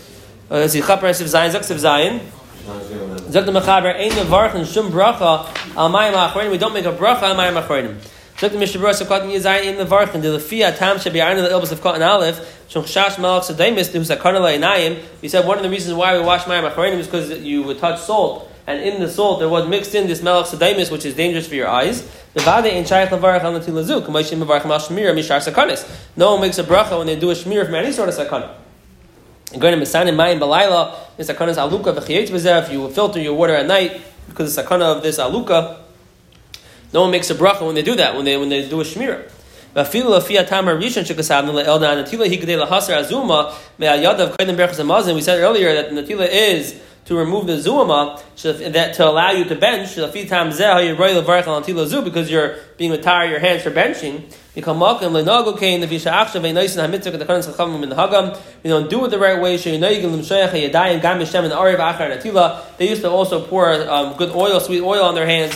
Uh, 0.50 0.54
let's 0.56 0.72
see, 0.72 0.80
Chaper 0.80 1.10
Siv 1.10 1.26
Zayin, 1.26 1.50
Zak 1.52 1.62
Siv 1.62 1.76
Zayin. 1.76 2.20
Zak 3.30 3.46
the 3.46 3.52
Mechaber, 3.52 3.94
Ein 3.94 4.10
Mevarchen 4.10 4.66
Shum 4.66 4.90
Bracha 4.90 5.46
Al 5.76 5.90
Mayim 5.90 6.12
Achronim. 6.12 6.50
We 6.50 6.58
don't 6.58 6.74
make 6.74 6.86
a 6.86 6.92
bracha 6.92 7.22
Al 7.22 7.36
Mayim 7.36 7.62
Achronim. 7.62 7.96
Zak 8.38 8.52
the 8.52 8.58
Mishnah 8.58 8.80
Berurah, 8.80 9.00
Sukkot 9.00 9.30
Yin 9.30 9.40
Zayin, 9.40 9.78
Ein 9.78 9.86
Mevarchen, 9.86 10.22
the 10.22 10.28
Lefia 10.28 10.76
Tam 10.76 10.96
Shebi'arna, 10.96 11.42
the 11.42 11.48
Ilbus 11.48 11.70
of 11.70 11.80
Cotton 11.80 12.02
Aleph, 12.02 12.64
Shum 12.68 12.84
Chash 12.84 13.14
Malach 13.16 13.42
Sedaimis, 13.42 13.92
who's 13.92 14.08
La'inayim. 14.08 15.02
We 15.22 15.28
said 15.28 15.46
one 15.46 15.58
of 15.58 15.62
the 15.62 15.70
reasons 15.70 15.94
why 15.94 16.18
we 16.18 16.24
wash 16.24 16.42
Mayim 16.44 16.68
Achronim 16.68 16.98
is 16.98 17.06
because 17.06 17.30
you 17.40 17.62
would 17.62 17.78
touch 17.78 18.00
salt, 18.00 18.50
and 18.70 18.82
in 18.82 19.00
the 19.00 19.08
salt 19.08 19.40
there 19.40 19.48
was 19.48 19.68
mixed 19.68 19.94
in 19.94 20.06
this 20.06 20.20
Malach 20.20 20.46
Sedaimis, 20.46 20.90
which 20.90 21.04
is 21.04 21.14
dangerous 21.14 21.48
for 21.48 21.56
your 21.56 21.68
eyes. 21.68 22.02
Shmir, 22.34 22.66
No 26.16 26.32
one 26.32 26.40
makes 26.40 26.58
a 26.58 26.64
bracha 26.64 26.98
when 26.98 27.06
they 27.06 27.16
do 27.16 27.30
a 27.30 27.34
shmir 27.34 27.64
from 27.64 27.74
any 27.74 27.90
sort 27.90 28.08
of 28.08 28.14
sakana. 28.14 28.50
If 29.52 29.60
you 32.72 32.88
filter 32.90 33.20
your 33.20 33.34
water 33.34 33.54
at 33.54 33.66
night 33.66 34.00
because 34.28 34.54
the 34.54 34.62
sakana 34.62 34.96
of 34.96 35.02
this 35.02 35.18
aluka, 35.18 35.78
no 36.92 37.02
one 37.02 37.10
makes 37.10 37.30
a 37.30 37.34
bracha 37.34 37.66
when 37.66 37.74
they 37.74 37.82
do 37.82 37.96
that, 37.96 38.14
when 38.14 38.24
they 38.24 38.36
when 38.36 38.48
they 38.48 38.68
do 38.68 38.80
a 38.80 38.84
hamazon. 38.84 39.28
We 45.14 45.20
said 45.20 45.40
earlier 45.40 45.74
that 45.74 45.90
the 45.90 46.02
natila 46.02 46.28
is 46.28 46.80
to 47.10 47.16
remove 47.16 47.46
the 47.48 47.54
zuama, 47.54 48.22
that 48.73 48.94
to 48.94 49.04
allow 49.04 49.32
you 49.32 49.44
to 49.44 49.56
bench. 49.56 49.96
Because 52.04 52.30
you're 52.30 52.54
being 52.76 52.92
retire 52.92 53.28
your 53.28 53.40
hands 53.40 53.64
for 53.64 53.73
benching. 53.73 54.32
You 54.54 54.62
don't 54.62 54.78
do 58.90 59.04
it 59.04 59.08
the 59.08 59.18
right 59.18 59.40
way. 59.40 59.56
They 62.76 62.88
used 62.88 63.02
to 63.02 63.10
also 63.10 63.44
pour 63.44 63.73
um, 63.73 64.16
good 64.16 64.30
oil, 64.30 64.60
sweet 64.60 64.82
oil 64.82 65.02
on 65.02 65.16
their 65.16 65.26
hands. 65.26 65.52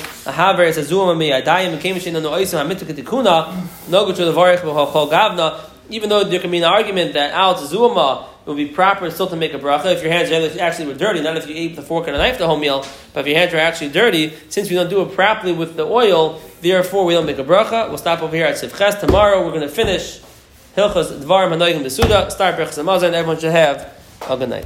Even 5.90 6.08
though 6.08 6.24
there 6.24 6.40
can 6.40 6.50
be 6.50 6.58
an 6.58 6.64
argument 6.64 7.12
that 7.12 7.32
out 7.32 7.58
zuama 7.58 8.24
it 8.44 8.48
would 8.50 8.58
be 8.58 8.66
proper 8.66 9.10
still 9.10 9.26
to 9.28 9.36
make 9.36 9.54
a 9.54 9.58
bracha 9.58 9.86
if 9.86 10.02
your 10.02 10.12
hands 10.12 10.30
actually 10.58 10.86
were 10.88 10.94
dirty, 10.94 11.22
not 11.22 11.36
if 11.38 11.48
you 11.48 11.54
ate 11.54 11.70
with 11.70 11.78
a 11.78 11.82
fork 11.82 12.06
and 12.08 12.14
a 12.14 12.18
knife 12.18 12.36
the 12.36 12.46
whole 12.46 12.58
meal, 12.58 12.84
but 13.14 13.20
if 13.20 13.26
your 13.26 13.38
hands 13.38 13.54
are 13.54 13.58
actually 13.58 13.88
dirty, 13.88 14.34
since 14.50 14.68
we 14.68 14.76
don't 14.76 14.90
do 14.90 15.00
it 15.00 15.14
properly 15.14 15.52
with 15.52 15.76
the 15.76 15.84
oil, 15.84 16.40
therefore 16.60 17.06
we 17.06 17.14
don't 17.14 17.24
make 17.24 17.38
a 17.38 17.44
bracha. 17.44 17.88
We'll 17.88 17.96
stop 17.96 18.20
over 18.22 18.36
here 18.36 18.44
at 18.44 18.56
Sivches. 18.56 19.00
Tomorrow 19.00 19.42
we're 19.44 19.52
going 19.52 19.62
to 19.62 19.68
finish 19.68 20.20
Hilchas 20.76 21.22
Dvar 21.22 21.48
Manoigim 21.50 21.82
Besuda, 21.82 22.30
start 22.30 22.56
Hamazon, 22.56 23.12
everyone 23.12 23.38
should 23.40 23.52
have 23.52 23.96
a 24.28 24.36
good 24.36 24.50
night. 24.50 24.62